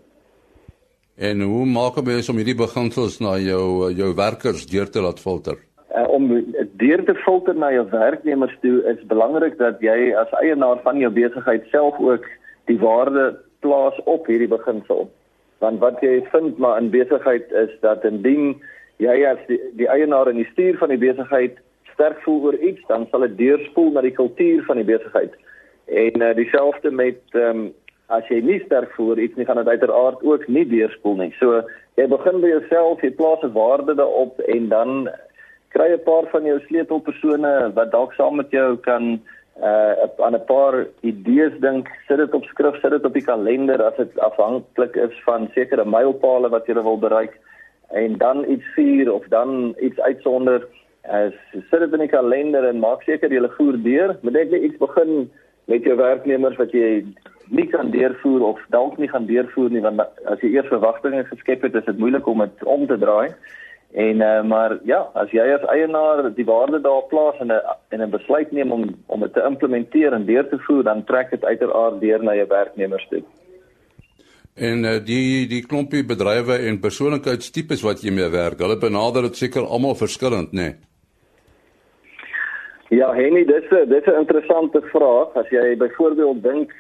En 1.17 1.41
hoe 1.41 1.65
maak 1.67 1.97
jy 1.97 2.21
om 2.31 2.37
hierdie 2.39 2.59
beginsels 2.59 3.17
na 3.25 3.39
jou 3.41 3.89
jou 3.97 4.11
werkers 4.15 4.69
deur 4.69 4.93
te 4.93 5.01
laat 5.01 5.23
filter? 5.23 5.57
Uh, 5.89 6.05
om 6.13 6.29
deur 6.77 7.05
te 7.09 7.17
filter 7.25 7.57
na 7.57 7.73
jou 7.73 7.87
werknemers 7.91 8.55
toe 8.61 8.77
is 8.93 9.01
belangrik 9.09 9.57
dat 9.59 9.81
jy 9.81 10.13
as 10.13 10.37
eienaar 10.43 10.85
van 10.85 11.01
jou 11.01 11.11
besigheid 11.11 11.65
self 11.73 11.97
ook 11.99 12.29
die 12.69 12.79
waarde 12.79 13.33
plaas 13.61 13.97
op 14.05 14.27
hierdie 14.27 14.49
beginsel. 14.49 15.09
Want 15.59 15.81
wat 15.83 16.01
jy 16.01 16.21
vind 16.33 16.59
maar 16.59 16.79
in 16.79 16.91
besigheid 16.91 17.51
is 17.53 17.73
dat 17.81 18.05
indien 18.05 18.61
jy 19.03 19.17
as 19.27 19.41
die, 19.47 19.59
die 19.79 19.89
eienaar 19.89 20.31
en 20.31 20.39
die 20.41 20.49
stuur 20.53 20.79
van 20.79 20.93
die 20.95 21.01
besigheid 21.03 21.59
sterk 21.95 22.23
voel 22.23 22.45
oor 22.51 22.59
iets, 22.63 22.83
dan 22.87 23.07
sal 23.11 23.27
dit 23.27 23.39
deurspoel 23.39 23.91
na 23.93 24.05
die 24.07 24.15
kultuur 24.15 24.63
van 24.69 24.79
die 24.79 24.87
besigheid. 24.87 25.35
En 25.91 26.23
uh, 26.23 26.35
dieselfde 26.39 26.91
met 26.91 27.21
ehm 27.35 27.67
um, 27.67 27.69
as 28.09 28.25
jy 28.33 28.39
nie 28.41 28.57
sterk 28.65 28.95
voel 28.97 29.11
oor 29.13 29.19
iets 29.21 29.37
nie, 29.37 29.45
gaan 29.45 29.59
dit 29.61 29.69
uiteraard 29.69 30.23
ook 30.25 30.47
nie 30.49 30.65
deurspoel 30.65 31.19
nie. 31.19 31.33
So 31.37 31.59
jy 32.01 32.07
begin 32.09 32.39
by 32.41 32.55
jouself, 32.55 33.03
jy 33.05 33.11
plaas 33.19 33.43
'n 33.45 33.53
waarde 33.53 33.95
daarop 33.99 34.41
en 34.41 34.69
dan 34.69 35.11
kry 35.75 35.93
'n 35.93 36.07
paar 36.07 36.25
van 36.33 36.45
jou 36.45 36.59
sleutelpersone 36.67 37.73
wat 37.75 37.93
dalk 37.93 38.13
saam 38.13 38.37
met 38.37 38.51
jou 38.51 38.77
kan 38.77 39.21
uh 39.63 40.25
aan 40.25 40.35
'n 40.35 40.45
paar 40.47 40.87
idees 41.01 41.53
dink, 41.61 41.89
sit 42.07 42.17
dit 42.17 42.35
op 42.35 42.45
skrif, 42.45 42.81
sit 42.81 42.91
dit 42.91 43.05
op 43.05 43.13
die 43.13 43.25
kalender 43.25 43.83
as 43.83 43.97
dit 43.97 44.19
afhanklik 44.19 44.97
is 44.97 45.15
van 45.25 45.51
sekere 45.55 45.85
mylpale 45.85 46.49
wat 46.49 46.67
jy 46.67 46.75
wil 46.75 46.99
bereik 46.99 47.35
en 47.91 48.19
dan 48.19 48.45
iets 48.49 48.65
vier 48.75 49.13
of 49.13 49.25
dan 49.29 49.75
iets 49.81 50.01
uitsonder. 50.01 50.67
Uh, 51.09 51.31
sit 51.71 51.81
dit 51.81 51.93
in 51.93 52.05
die 52.05 52.09
kalender 52.09 52.65
en 52.69 52.79
maak 52.79 53.03
seker 53.03 53.33
jy 53.33 53.49
voer 53.57 53.83
deur. 53.83 54.17
Moet 54.23 54.37
ek 54.37 54.51
net 54.51 54.63
iets 54.63 54.79
begin 54.79 55.31
met 55.65 55.85
jou 55.85 55.97
werknemers 55.97 56.57
wat 56.57 56.73
jy 56.73 57.05
nie 57.49 57.67
kan 57.67 57.91
deurvoer 57.91 58.43
of 58.45 58.61
dalk 58.69 58.99
nie 58.99 59.09
gaan 59.09 59.27
deurvoer 59.27 59.71
nie 59.71 59.81
want 59.81 60.01
as 60.29 60.41
jy 60.45 60.53
eers 60.53 60.69
verwagtinge 60.69 61.25
geskep 61.25 61.63
het, 61.63 61.75
is 61.75 61.85
dit 61.85 61.99
moeilik 61.99 62.27
om 62.27 62.45
dit 62.45 62.65
om 62.65 62.87
te 62.87 62.99
draai. 62.99 63.33
En 63.93 64.21
uh, 64.21 64.43
maar 64.45 64.79
ja, 64.85 64.99
as 65.15 65.31
jy 65.33 65.45
as 65.55 65.65
eienaar 65.73 66.35
die 66.37 66.45
waarde 66.45 66.81
daar 66.81 67.07
plaas 67.09 67.39
en 67.41 67.53
'n 67.53 67.61
en 67.89 68.03
'n 68.03 68.11
besluit 68.11 68.53
neem 68.53 68.73
om 68.73 68.85
om 69.07 69.21
dit 69.21 69.33
te 69.33 69.43
implementeer 69.43 70.13
en 70.13 70.27
deur 70.27 70.49
te 70.49 70.59
voer, 70.59 70.83
dan 70.83 71.05
trek 71.05 71.31
dit 71.31 71.45
uiteraard 71.45 72.01
deur 72.01 72.23
na 72.23 72.35
jou 72.35 72.47
werknemers 72.49 73.07
toe. 73.09 73.23
En 74.55 74.85
uh, 74.85 74.99
die 75.05 75.47
die 75.47 75.67
klompie 75.67 76.05
bedrywe 76.05 76.59
en 76.69 76.81
persoonlikheidstipes 76.81 77.83
wat 77.83 78.03
jy 78.03 78.11
mee 78.11 78.29
werk, 78.29 78.59
hulle 78.59 78.79
benader 78.79 79.23
dit 79.23 79.37
seker 79.37 79.63
almal 79.63 79.95
verskillend, 79.95 80.53
nê? 80.53 80.63
Nee? 80.63 80.75
Ja, 82.89 83.13
Henny, 83.13 83.45
dis 83.45 83.71
'n 83.71 83.89
dis 83.89 84.07
'n 84.07 84.21
interessante 84.21 84.81
vraag. 84.81 85.37
As 85.37 85.49
jy 85.49 85.77
byvoorbeeld 85.77 86.43
dink 86.43 86.73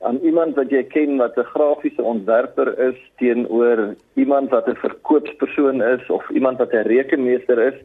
aan 0.00 0.18
iemand 0.22 0.54
wat 0.54 0.70
jy 0.70 0.82
ken 0.92 1.16
wat 1.16 1.36
'n 1.36 1.50
grafiese 1.54 2.02
ontwerper 2.02 2.78
is 2.78 2.98
teenoor 3.16 3.94
iemand 4.14 4.50
wat 4.50 4.68
'n 4.68 4.76
verkoopspersoon 4.76 5.82
is 5.82 6.10
of 6.10 6.30
iemand 6.30 6.58
wat 6.58 6.72
'n 6.72 6.88
rekenmeester 6.88 7.58
is. 7.58 7.78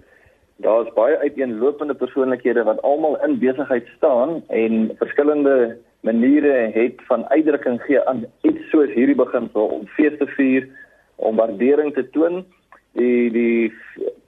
Daar's 0.55 0.93
baie 0.93 1.17
uiteenlopende 1.17 1.93
persoonlikhede 1.93 2.63
wat 2.63 2.81
almal 2.81 3.23
in 3.23 3.39
besigheid 3.39 3.87
staan 3.95 4.43
en 4.47 4.91
verskillende 4.97 5.77
maniere 5.99 6.69
het 6.73 7.01
van 7.07 7.29
uitdrukking 7.29 7.81
gee 7.81 8.07
aan 8.07 8.25
iets 8.41 8.69
soos 8.69 8.89
hierdie 8.89 9.15
beginsel 9.15 9.65
om 9.65 9.87
fees 9.87 10.17
te 10.17 10.27
vier, 10.27 10.67
om 11.15 11.35
waardering 11.35 11.93
te 11.93 12.09
toon. 12.09 12.45
Die 12.93 13.31
die 13.31 13.73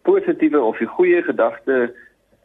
positiewe 0.01 0.61
of 0.61 0.77
die 0.77 0.87
goeie 0.87 1.21
gedagte 1.21 1.93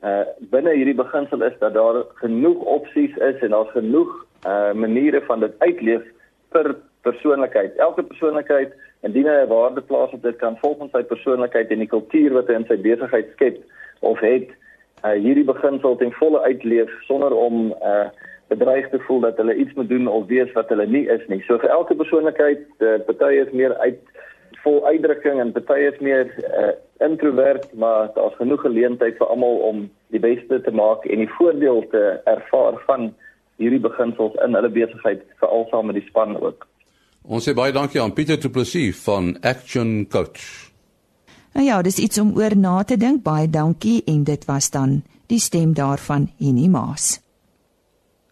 uh 0.05 0.23
binne 0.51 0.73
hierdie 0.79 0.95
beginsel 0.95 1.43
is 1.43 1.59
dat 1.59 1.75
daar 1.75 2.05
genoeg 2.15 2.59
opsies 2.59 3.17
is 3.17 3.41
en 3.43 3.51
daar's 3.51 3.71
genoeg 3.71 4.27
uh 4.47 4.73
maniere 4.73 5.21
van 5.27 5.41
dit 5.41 5.55
uitleef 5.59 6.05
per 6.49 6.77
persoonlikheid. 7.03 7.77
Elke 7.77 8.03
persoonlikheid 8.03 8.73
indien 9.03 9.27
hy 9.27 9.43
'n 9.43 9.49
waarde 9.49 9.81
plaas 9.81 10.13
op 10.13 10.23
dit 10.23 10.37
kan 10.37 10.59
volgens 10.61 10.91
sy 10.93 11.03
persoonlikheid 11.03 11.71
en 11.71 11.79
die 11.79 11.95
kultuur 11.95 12.33
wat 12.33 12.49
hy 12.49 12.55
in 12.55 12.67
sy 12.69 12.77
besigheid 12.77 13.29
skep 13.33 13.59
of 14.01 14.21
het 14.21 14.49
uh 15.05 15.15
hierdie 15.15 15.45
beginsel 15.45 15.97
ten 15.97 16.13
volle 16.13 16.41
uitleef 16.41 16.91
sonder 17.07 17.33
om 17.35 17.75
uh 17.83 18.09
bedreig 18.49 18.89
te 18.89 18.99
voel 18.99 19.21
dat 19.21 19.37
hulle 19.37 19.55
iets 19.55 19.75
moet 19.75 19.89
doen 19.89 20.07
of 20.09 20.27
wees 20.27 20.53
wat 20.53 20.69
hulle 20.69 20.87
nie 20.87 21.05
is 21.07 21.27
nie. 21.29 21.43
So 21.47 21.59
vir 21.59 21.69
elke 21.69 21.95
persoonlikheid, 21.95 22.65
uh, 22.81 22.97
party 23.05 23.35
is 23.45 23.51
meer 23.53 23.75
uit 23.77 23.99
vol 24.63 24.87
uitdrukking 24.87 25.41
en 25.41 25.53
party 25.53 25.85
is 25.93 25.99
meer 26.01 26.33
uh 26.49 26.73
introvert, 27.05 27.69
maar 27.75 28.09
daar's 28.15 28.35
genoeg 28.41 28.61
geleentheid 28.61 29.17
vir 29.21 29.27
almal 29.27 29.61
om 29.69 29.85
die 30.11 30.19
beste 30.19 30.61
te 30.61 30.73
maak 30.75 31.05
en 31.07 31.21
die 31.23 31.31
voordeel 31.37 31.85
te 31.93 32.01
ervaar 32.25 32.81
van 32.87 33.13
hierdie 33.59 33.83
beginsels 33.83 34.37
in 34.45 34.57
hulle 34.57 34.71
besigheid 34.73 35.23
veral 35.43 35.67
saam 35.71 35.91
met 35.91 35.99
die 35.99 36.07
span 36.09 36.37
ook. 36.39 36.67
Ons 37.29 37.49
sê 37.49 37.55
baie 37.55 37.75
dankie 37.75 38.01
aan 38.01 38.15
Pieter 38.17 38.39
Du 38.41 38.49
Plessis 38.49 38.97
van 39.05 39.35
Action 39.43 40.07
Coach. 40.09 40.69
Nou 41.53 41.67
ja, 41.67 41.83
dis 41.83 41.99
iets 41.99 42.21
om 42.23 42.35
oor 42.39 42.55
na 42.57 42.83
te 42.85 42.97
dink. 42.97 43.23
Baie 43.27 43.49
dankie 43.51 44.03
en 44.07 44.23
dit 44.25 44.45
was 44.49 44.71
dan 44.71 45.03
die 45.29 45.41
stem 45.43 45.75
daarvan 45.75 46.31
Henny 46.39 46.69
Maas. 46.73 47.19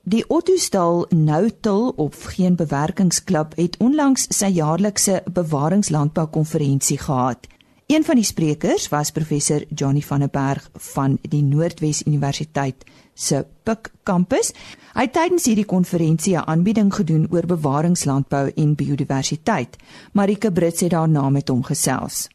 Die 0.07 0.23
Ottosdal 0.31 1.07
Noutel 1.11 1.89
op 1.97 2.15
geen 2.15 2.55
bewerkingsklub 2.57 3.57
het 3.59 3.77
onlangs 3.83 4.29
sy 4.31 4.53
jaarlikse 4.55 5.23
bewaringslandbou-konferensie 5.27 6.99
gehad. 7.03 7.49
Een 7.87 8.03
van 8.05 8.19
die 8.19 8.25
sprekers 8.25 8.89
was 8.91 9.13
professor 9.15 9.63
Johnny 9.69 10.01
van 10.01 10.19
der 10.19 10.31
Berg 10.31 10.71
van 10.75 11.19
die 11.23 11.43
Noordwes 11.43 12.01
Universiteit 12.03 12.83
se 13.15 13.45
Pik 13.63 13.93
kampus. 14.03 14.51
Hy 14.97 15.05
het 15.07 15.13
tydens 15.15 15.47
hierdie 15.47 15.69
konferensie 15.71 16.35
'n 16.35 16.49
aanbieding 16.51 16.91
gedoen 16.95 17.29
oor 17.31 17.47
bewaringslandbou 17.47 18.51
en 18.57 18.75
biodiversiteit. 18.75 19.77
Marike 20.13 20.53
Brits 20.53 20.81
het 20.81 20.91
daarna 20.91 21.31
met 21.31 21.49
hom 21.49 21.63
gesels. 21.63 22.29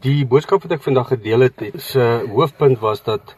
Die 0.00 0.26
boodskap 0.26 0.62
wat 0.62 0.72
ek 0.72 0.82
vandag 0.82 1.08
gedeel 1.08 1.40
het, 1.40 1.62
se 1.74 2.30
hoofpunt 2.30 2.78
was 2.78 3.02
dat 3.02 3.36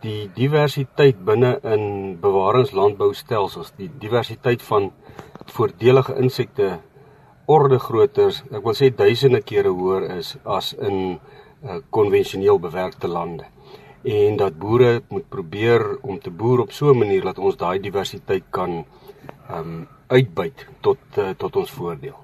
die 0.00 0.30
diversiteit 0.34 1.24
binne 1.24 1.58
in 1.62 2.16
bewaringslandboustelsels, 2.20 3.72
die 3.76 3.90
diversiteit 3.98 4.62
van 4.62 4.92
voordelige 5.46 6.14
insekte 6.14 6.78
orde 7.46 7.78
groter, 7.78 8.34
ek 8.50 8.64
wil 8.64 8.74
sê 8.74 8.90
duisende 8.90 9.40
kere 9.46 9.70
hoër 9.70 10.08
is 10.18 10.34
as 10.44 10.72
in 10.74 11.18
uh, 11.64 11.78
konvensioneel 11.90 12.58
bewerkte 12.58 13.08
lande. 13.08 13.46
En 14.06 14.36
dat 14.36 14.58
boere 14.58 15.02
moet 15.08 15.28
probeer 15.28 15.98
om 16.02 16.18
te 16.22 16.30
boer 16.30 16.60
op 16.60 16.72
so 16.72 16.92
'n 16.92 16.98
manier 16.98 17.22
dat 17.22 17.38
ons 17.38 17.56
daai 17.56 17.80
diversiteit 17.80 18.44
kan 18.50 18.84
ehm 19.48 19.58
um, 19.58 19.88
uitbuit 20.06 20.66
tot 20.80 20.98
uh, 21.18 21.30
tot 21.38 21.56
ons 21.56 21.70
voordeel. 21.70 22.14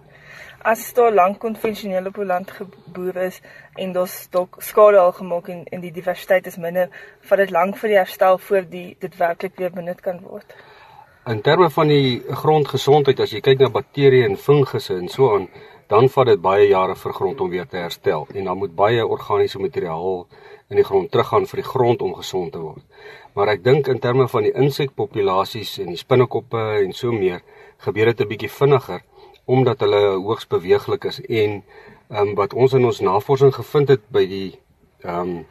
As 0.63 0.93
daar 0.95 1.13
lank 1.13 1.39
konvensioneel 1.39 2.07
op 2.07 2.19
'n 2.19 2.27
land 2.27 2.51
geboer 2.51 3.17
is 3.17 3.41
en 3.75 3.93
daar's 3.93 4.29
dalk 4.31 4.57
skade 4.59 4.99
al 4.99 5.13
gemaak 5.13 5.49
en 5.49 5.65
en 5.65 5.81
die 5.81 5.93
diversiteit 5.93 6.47
is 6.47 6.57
minder, 6.57 6.89
vat 7.21 7.39
dit 7.39 7.51
lank 7.51 7.77
vir 7.77 7.89
die 7.89 7.99
herstel 7.99 8.39
voor 8.39 8.69
die 8.71 8.97
dit 8.99 9.17
werklik 9.17 9.57
weer 9.57 9.71
benut 9.71 10.01
kan 10.01 10.21
word. 10.21 10.55
In 11.23 11.41
terme 11.41 11.69
van 11.71 11.87
die 11.87 12.19
grondgesondheid, 12.35 13.21
as 13.23 13.31
jy 13.31 13.39
kyk 13.47 13.61
na 13.63 13.69
bakterieë 13.71 14.25
en 14.27 14.33
fungusse 14.35 14.97
en 14.99 15.05
so 15.07 15.29
aan, 15.37 15.45
dan 15.87 16.09
vat 16.11 16.27
dit 16.33 16.41
baie 16.43 16.65
jare 16.67 16.97
vir 16.99 17.15
grond 17.15 17.45
om 17.45 17.53
weer 17.53 17.69
te 17.71 17.79
herstel 17.79 18.27
en 18.35 18.49
dan 18.49 18.59
moet 18.59 18.73
baie 18.75 19.05
organiese 19.07 19.61
materiaal 19.63 20.25
in 20.73 20.81
die 20.81 20.87
grond 20.89 21.13
teruggaan 21.15 21.47
vir 21.47 21.63
die 21.63 21.69
grond 21.69 22.03
om 22.03 22.17
gesond 22.19 22.51
te 22.57 22.65
word. 22.65 22.83
Maar 23.39 23.53
ek 23.55 23.63
dink 23.63 23.93
in 23.93 24.03
terme 24.03 24.27
van 24.35 24.49
die 24.49 24.53
insekpopulasies 24.65 25.77
en 25.85 25.93
die 25.95 26.01
spinnekoppe 26.01 26.65
en 26.81 26.91
so 26.91 27.15
meer, 27.15 27.47
gebeur 27.87 28.11
dit 28.11 28.27
'n 28.27 28.29
bietjie 28.35 28.51
vinniger 28.51 29.07
omdat 29.47 29.87
hulle 29.87 30.03
hoogs 30.19 30.51
beweeglik 30.51 31.05
is 31.05 31.21
en 31.21 31.63
ehm 32.11 32.29
um, 32.29 32.35
wat 32.35 32.53
ons 32.53 32.75
in 32.75 32.85
ons 32.85 33.01
navorsing 33.01 33.55
gevind 33.55 33.95
het 33.95 34.11
by 34.11 34.27
die 34.27 34.59
ehm 35.07 35.39
um, 35.39 35.47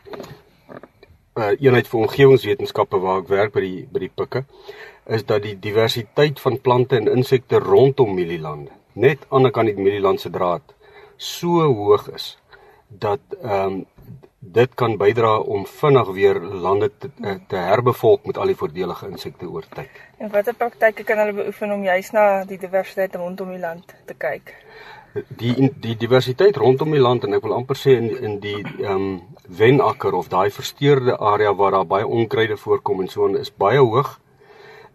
uh, 1.37 1.51
eenheid 1.59 1.87
vir 1.87 1.99
omgewingswetenskappe 2.03 2.99
waar 2.99 3.21
ek 3.23 3.31
werk 3.31 3.53
by 3.55 3.63
die 3.65 3.87
by 3.91 4.03
die 4.05 4.13
pikke 4.15 4.43
is 5.11 5.25
dat 5.25 5.43
die 5.43 5.55
diversiteit 5.59 6.39
van 6.39 6.59
plante 6.61 6.95
en 6.95 7.09
insekte 7.09 7.59
rondom 7.59 8.13
mielielande, 8.15 8.71
net 8.93 9.25
aan 9.29 9.47
die 9.47 9.51
kant 9.51 9.71
die 9.71 9.79
mielieland 9.81 10.21
se 10.21 10.29
draad, 10.29 10.61
so 11.17 11.65
hoog 11.65 12.09
is 12.15 12.35
dat 12.87 13.39
ehm 13.41 13.81
um, 13.81 13.81
dit 14.41 14.71
kan 14.73 14.95
bydra 14.97 15.35
om 15.39 15.67
vinnig 15.69 16.07
weer 16.17 16.39
lande 16.41 16.89
te, 16.97 17.09
eh, 17.21 17.35
te 17.47 17.55
herbevolk 17.55 18.25
met 18.25 18.37
al 18.37 18.49
die 18.49 18.55
voordelige 18.57 19.07
insekte 19.07 19.45
oor 19.45 19.65
tyd. 19.69 19.99
En 20.17 20.31
watter 20.33 20.55
praktyke 20.57 21.03
kan 21.03 21.21
hulle 21.21 21.33
beoefen 21.33 21.71
om 21.71 21.83
juis 21.83 22.09
na 22.11 22.23
die 22.49 22.57
diversiteit 22.57 23.15
rondom 23.15 23.51
die 23.53 23.61
land 23.61 23.93
te 24.09 24.17
kyk? 24.17 24.55
Die 25.13 25.71
die 25.83 25.97
diversiteit 25.99 26.57
rondom 26.57 26.93
die 26.95 27.01
land 27.01 27.25
en 27.27 27.35
ek 27.35 27.43
wil 27.43 27.57
amper 27.57 27.75
sê 27.75 27.97
in 27.99 28.09
in 28.23 28.39
die 28.43 28.59
ehm 28.63 28.91
um, 28.95 29.21
wenakker 29.51 30.15
of 30.15 30.29
daai 30.31 30.49
versteurde 30.55 31.17
area 31.17 31.51
waar 31.53 31.75
daar 31.75 31.87
baie 31.87 32.07
onkruide 32.07 32.55
voorkom 32.57 33.01
en 33.01 33.09
so 33.11 33.27
en 33.27 33.35
is 33.35 33.51
baie 33.51 33.79
hoog. 33.79 34.19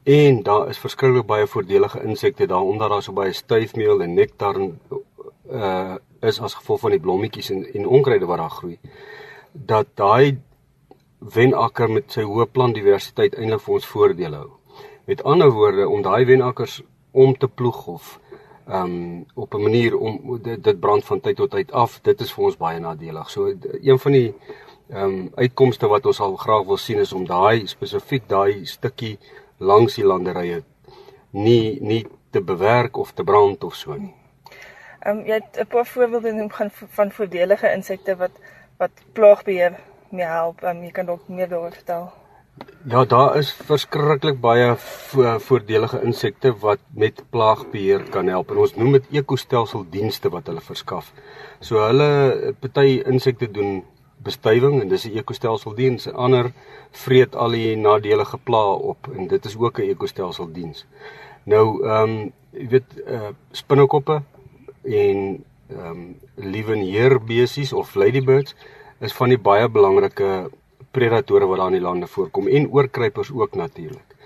En 0.04 0.42
daar 0.42 0.68
is 0.72 0.78
verskriklik 0.78 1.26
baie 1.26 1.46
voordelige 1.46 2.00
insekte 2.02 2.46
daar 2.46 2.64
omdat 2.64 2.90
daar 2.90 3.02
so 3.02 3.12
baie 3.12 3.32
styfmeel 3.32 4.02
en 4.02 4.14
nektar 4.14 4.60
uh 4.60 5.96
is 6.20 6.40
as 6.40 6.54
gevolg 6.54 6.80
van 6.80 6.90
die 6.90 7.00
blommetjies 7.00 7.50
en 7.50 7.64
en 7.74 7.86
onkruide 7.86 8.26
wat 8.26 8.38
daar 8.38 8.50
groei. 8.50 8.78
Dat 9.52 9.86
daai 9.94 10.38
wenakker 11.18 11.90
met 11.90 12.12
sy 12.12 12.22
hoë 12.22 12.46
plantdiversiteit 12.52 13.34
eintlik 13.34 13.60
vir 13.66 13.74
ons 13.74 13.86
voordele 13.86 14.36
hou. 14.36 14.50
Met 15.04 15.22
ander 15.22 15.50
woorde 15.50 15.88
om 15.88 16.02
daai 16.02 16.24
wenakkers 16.24 16.82
om 17.12 17.36
te 17.36 17.48
ploeg 17.48 17.86
of 17.86 18.18
um 18.68 19.26
op 19.34 19.54
'n 19.54 19.62
manier 19.62 19.96
om 19.96 20.42
dit, 20.42 20.64
dit 20.64 20.80
brand 20.80 21.04
van 21.04 21.20
tyd 21.20 21.36
tot 21.36 21.50
tyd 21.50 21.72
af, 21.72 22.00
dit 22.02 22.20
is 22.20 22.32
vir 22.32 22.44
ons 22.44 22.56
baie 22.56 22.80
nadelig. 22.80 23.30
So 23.30 23.52
een 23.82 23.98
van 23.98 24.12
die 24.12 24.34
um 24.90 25.30
uitkomste 25.34 25.88
wat 25.88 26.06
ons 26.06 26.20
al 26.20 26.36
graag 26.36 26.64
wil 26.64 26.76
sien 26.76 26.98
is 26.98 27.12
om 27.12 27.26
daai 27.26 27.66
spesifiek 27.66 28.28
daai 28.28 28.64
stukkie 28.64 29.18
langs 29.58 29.94
die 29.94 30.04
landerye 30.04 30.62
nie 31.30 31.78
nie 31.80 32.06
te 32.30 32.40
bewerk 32.40 32.96
of 32.96 33.12
te 33.12 33.24
brand 33.24 33.64
of 33.64 33.74
so 33.74 33.94
nie. 33.94 34.14
Ehm 35.00 35.18
um, 35.18 35.26
jy 35.26 35.34
het 35.34 35.58
'n 35.60 35.66
paar 35.66 35.86
voorbeelde 35.86 36.28
genoem 36.28 36.50
van 36.50 36.70
van 36.70 37.10
voordelige 37.10 37.72
insekte 37.72 38.16
wat 38.16 38.30
wat 38.78 38.90
plaagbeheer 39.12 39.74
mee 40.10 40.26
help. 40.26 40.62
Um, 40.62 40.82
jy 40.82 40.90
kan 40.90 41.06
dalk 41.06 41.28
meer 41.28 41.48
daaroor 41.48 41.72
vertel. 41.72 42.12
Ja, 42.88 43.04
daar 43.04 43.36
is 43.36 43.48
verskriklik 43.66 44.36
baie 44.40 44.68
vo 44.78 45.32
voordelige 45.42 45.98
insekte 46.06 46.52
wat 46.62 46.78
met 46.94 47.22
plaagbeheer 47.30 48.04
kan 48.14 48.28
help. 48.30 48.50
En 48.50 48.60
ons 48.62 48.76
noem 48.76 48.92
dit 48.94 49.08
ekostelseldienste 49.20 50.30
wat 50.30 50.46
hulle 50.46 50.62
verskaf. 50.62 51.10
So 51.60 51.82
hulle 51.82 52.54
party 52.62 53.02
insekte 53.10 53.48
doen 53.50 53.80
bestuiving 54.22 54.80
en 54.80 54.88
dis 54.88 55.04
'n 55.04 55.18
ekostelseldiens. 55.18 56.08
Ander 56.12 56.52
vreet 56.90 57.36
al 57.36 57.50
die 57.50 57.76
nadelige 57.76 58.38
plaag 58.38 58.78
op 58.92 59.08
en 59.16 59.28
dit 59.28 59.44
is 59.44 59.56
ook 59.56 59.78
'n 59.78 59.90
ekostelseldiens. 59.90 60.86
Nou, 61.44 61.84
ehm 61.84 62.10
um, 62.10 62.32
jy 62.50 62.68
weet 62.68 62.90
uh 63.06 63.30
spinnekoppe 63.50 64.22
en 64.82 65.44
ehm 65.68 65.90
um, 65.90 66.16
liewenheer 66.34 67.24
besies 67.24 67.72
of 67.72 67.94
ladybirds 67.94 68.54
is 69.00 69.12
van 69.12 69.28
die 69.28 69.38
baie 69.38 69.68
belangrike 69.68 70.50
predatore 70.96 71.48
wat 71.50 71.60
daar 71.60 71.72
in 71.72 71.78
die 71.78 71.86
lande 71.86 72.08
voorkom 72.10 72.48
en 72.48 72.68
oorkruipers 72.72 73.32
ook 73.32 73.54
natuurlik. 73.54 74.16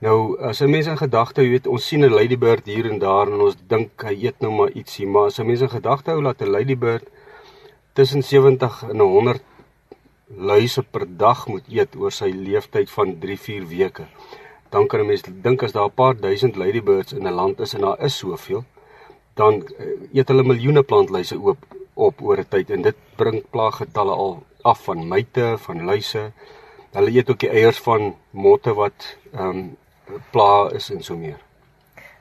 Nou 0.00 0.38
as 0.38 0.60
'n 0.62 0.70
mens 0.70 0.86
in 0.86 0.96
gedagte, 0.96 1.42
jy 1.42 1.50
weet, 1.50 1.66
ons 1.66 1.86
sien 1.86 2.04
'n 2.04 2.14
ladybird 2.14 2.66
hier 2.66 2.90
en 2.90 2.98
daar 2.98 3.26
en 3.26 3.40
ons 3.40 3.56
dink 3.68 3.90
hy 4.02 4.14
eet 4.24 4.40
nou 4.40 4.52
maar 4.52 4.70
ietsie, 4.70 5.06
maar 5.06 5.26
as 5.26 5.38
'n 5.38 5.46
mens 5.46 5.60
in 5.60 5.70
gedagte 5.70 6.10
hou 6.10 6.22
dat 6.22 6.42
'n 6.42 6.50
ladybird 6.50 7.04
tussen 7.92 8.22
70 8.22 8.84
en 8.90 9.00
100 9.00 9.42
luise 10.36 10.82
per 10.82 11.06
dag 11.16 11.46
moet 11.48 11.64
eet 11.68 11.96
oor 11.96 12.12
sy 12.12 12.30
lewensyd 12.30 12.90
van 12.90 13.18
3-4 13.18 13.66
weke. 13.68 14.04
Dan 14.70 14.86
kan 14.86 15.00
'n 15.00 15.06
mens 15.06 15.22
dink 15.22 15.62
as 15.62 15.72
daar 15.72 15.88
'n 15.88 15.94
paar 15.94 16.16
duisend 16.20 16.56
ladybirds 16.56 17.12
in 17.12 17.26
'n 17.26 17.34
land 17.34 17.60
is 17.60 17.74
en 17.74 17.80
daar 17.80 18.04
is 18.04 18.18
soveel, 18.18 18.64
dan 19.34 19.64
eh, 19.78 20.18
eet 20.18 20.28
hulle 20.28 20.42
miljoene 20.42 20.82
plantluise 20.82 21.38
op 21.40 21.58
op 21.94 22.22
oor 22.22 22.38
'n 22.38 22.48
tyd 22.48 22.70
en 22.70 22.82
dit 22.82 22.96
bring 23.16 23.42
plaaggetalle 23.50 24.14
al 24.14 24.42
af 24.62 24.84
van 24.84 25.08
myte, 25.08 25.56
van 25.58 25.84
luise. 25.84 26.30
Hulle 26.92 27.10
eet 27.10 27.30
ook 27.30 27.40
die 27.40 27.50
eiers 27.50 27.78
van 27.84 28.14
motte 28.30 28.74
wat 28.74 29.16
ehm 29.32 29.48
um, 29.48 29.76
pla 30.30 30.70
is 30.72 30.90
en 30.90 31.02
so 31.04 31.16
meer. 31.16 31.36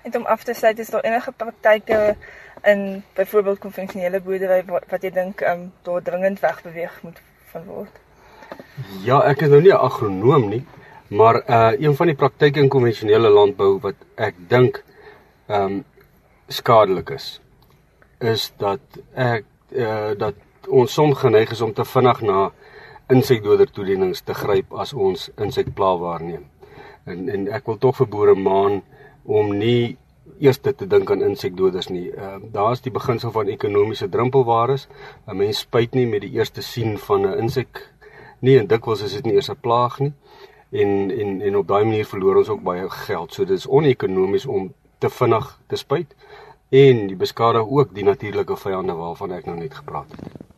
En 0.03 0.15
om 0.15 0.25
af 0.25 0.43
te 0.43 0.53
sluit 0.53 0.79
is 0.79 0.89
daar 0.89 1.01
enige 1.01 1.31
praktyke 1.31 2.15
in 2.63 3.03
byvoorbeeld 3.13 3.59
konvensionele 3.59 4.21
boerdery 4.21 4.63
wat, 4.65 4.83
wat 4.89 5.03
jy 5.03 5.11
dink 5.11 5.41
ehm 5.41 5.61
um, 5.61 5.71
daar 5.81 6.01
dringend 6.01 6.39
wegbeweeg 6.39 7.01
moet 7.01 7.21
van 7.51 7.65
word? 7.65 7.99
Ja, 9.03 9.21
ek 9.23 9.41
is 9.41 9.49
nou 9.49 9.61
nie 9.61 9.73
'n 9.73 9.83
agronoom 9.89 10.49
nie, 10.49 10.65
maar 11.07 11.41
uh 11.49 11.71
een 11.79 11.95
van 11.95 12.07
die 12.07 12.15
praktyke 12.15 12.59
in 12.59 12.69
konvensionele 12.69 13.29
landbou 13.29 13.79
wat 13.79 13.95
ek 14.15 14.35
dink 14.47 14.83
ehm 15.47 15.63
um, 15.63 15.85
skadelik 16.47 17.09
is 17.09 17.41
is 18.19 18.51
dat 18.57 18.79
ek 19.13 19.43
uh 19.71 20.11
dat 20.17 20.33
ons 20.67 20.93
som 20.93 21.13
geneig 21.15 21.51
is 21.51 21.61
om 21.61 21.73
te 21.73 21.85
vinnig 21.85 22.21
na 22.21 22.51
insekdoder 23.09 23.69
toedienings 23.71 24.21
te 24.21 24.33
gryp 24.33 24.73
as 24.73 24.93
ons 24.93 25.29
insekpla 25.37 25.95
waarneem. 26.01 26.45
En 27.07 27.29
en 27.29 27.47
ek 27.55 27.65
wil 27.65 27.77
tog 27.77 27.97
vir 28.01 28.09
boere 28.11 28.35
maan 28.35 28.81
om 29.23 29.53
nie 29.57 29.97
eers 30.39 30.59
te 30.59 30.73
dink 30.87 31.11
aan 31.11 31.23
insekdoders 31.23 31.87
nie. 31.89 32.09
Ehm 32.11 32.43
uh, 32.43 32.49
daar's 32.53 32.81
die 32.81 32.91
beginsel 32.91 33.31
van 33.31 33.47
ekonomiese 33.47 34.09
drempelwaardes. 34.09 34.87
'n 35.27 35.37
Mens 35.37 35.59
spuit 35.59 35.95
nie 35.95 36.07
met 36.07 36.21
die 36.21 36.31
eerste 36.31 36.61
sien 36.61 36.97
van 36.97 37.25
'n 37.25 37.39
insek 37.39 37.93
nie 38.39 38.57
en 38.59 38.67
dikwels 38.67 39.01
is 39.01 39.13
dit 39.13 39.25
nie 39.25 39.33
eers 39.33 39.49
'n 39.49 39.61
plaag 39.61 39.99
nie. 39.99 40.13
En 40.71 41.11
en 41.11 41.41
en 41.41 41.55
op 41.55 41.67
daai 41.67 41.85
manier 41.85 42.05
verloor 42.05 42.35
ons 42.37 42.49
ook 42.49 42.63
baie 42.63 42.89
geld. 42.89 43.33
So 43.33 43.45
dis 43.45 43.67
onekonomies 43.67 44.45
om 44.45 44.73
te 44.99 45.09
vinnig 45.09 45.59
te 45.67 45.75
spuit 45.75 46.15
en 46.69 47.07
die 47.07 47.15
beskadig 47.15 47.67
ook 47.67 47.93
die 47.95 48.03
natuurlike 48.03 48.55
vyande 48.55 48.93
waarvan 48.93 49.31
ek 49.31 49.45
nou 49.45 49.57
net 49.57 49.73
gepraat 49.73 50.11
het. 50.11 50.56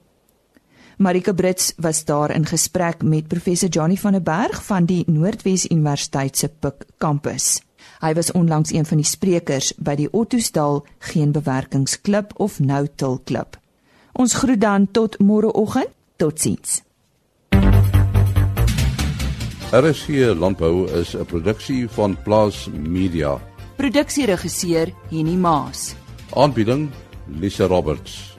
Marika 0.99 1.33
Brits 1.33 1.73
was 1.77 2.05
daar 2.05 2.31
in 2.31 2.45
gesprek 2.45 3.03
met 3.03 3.27
professor 3.27 3.69
Johnny 3.69 3.95
van 3.95 4.11
der 4.11 4.21
Berg 4.21 4.65
van 4.65 4.85
die 4.85 5.03
Noordwes 5.07 5.69
Universiteit 5.69 6.37
se 6.37 6.49
Pik 6.49 6.83
kampus. 6.97 7.61
Hy 7.99 8.13
was 8.13 8.31
onlangs 8.31 8.73
een 8.75 8.85
van 8.85 8.99
die 8.99 9.05
sprekers 9.07 9.71
by 9.77 9.95
die 9.95 10.09
Ottosdal 10.11 10.81
Geen 10.99 11.31
Bewerkingsklub 11.31 12.33
of 12.35 12.59
No-Till 12.59 13.19
Klub. 13.23 13.55
Ons 14.11 14.33
groet 14.33 14.59
dan 14.59 14.91
tot 14.91 15.15
môreoggend. 15.23 15.87
Totsiens. 16.19 16.81
RSG 19.71 20.35
Landbou 20.35 20.91
is 20.99 21.15
'n 21.15 21.25
produksie 21.25 21.87
van 21.89 22.17
Plaas 22.23 22.67
Media. 22.73 23.39
Produksieregisseur 23.75 24.91
Henny 25.09 25.35
Maas. 25.35 25.95
Aanbieding 26.35 26.89
Lisa 27.27 27.65
Roberts 27.65 28.38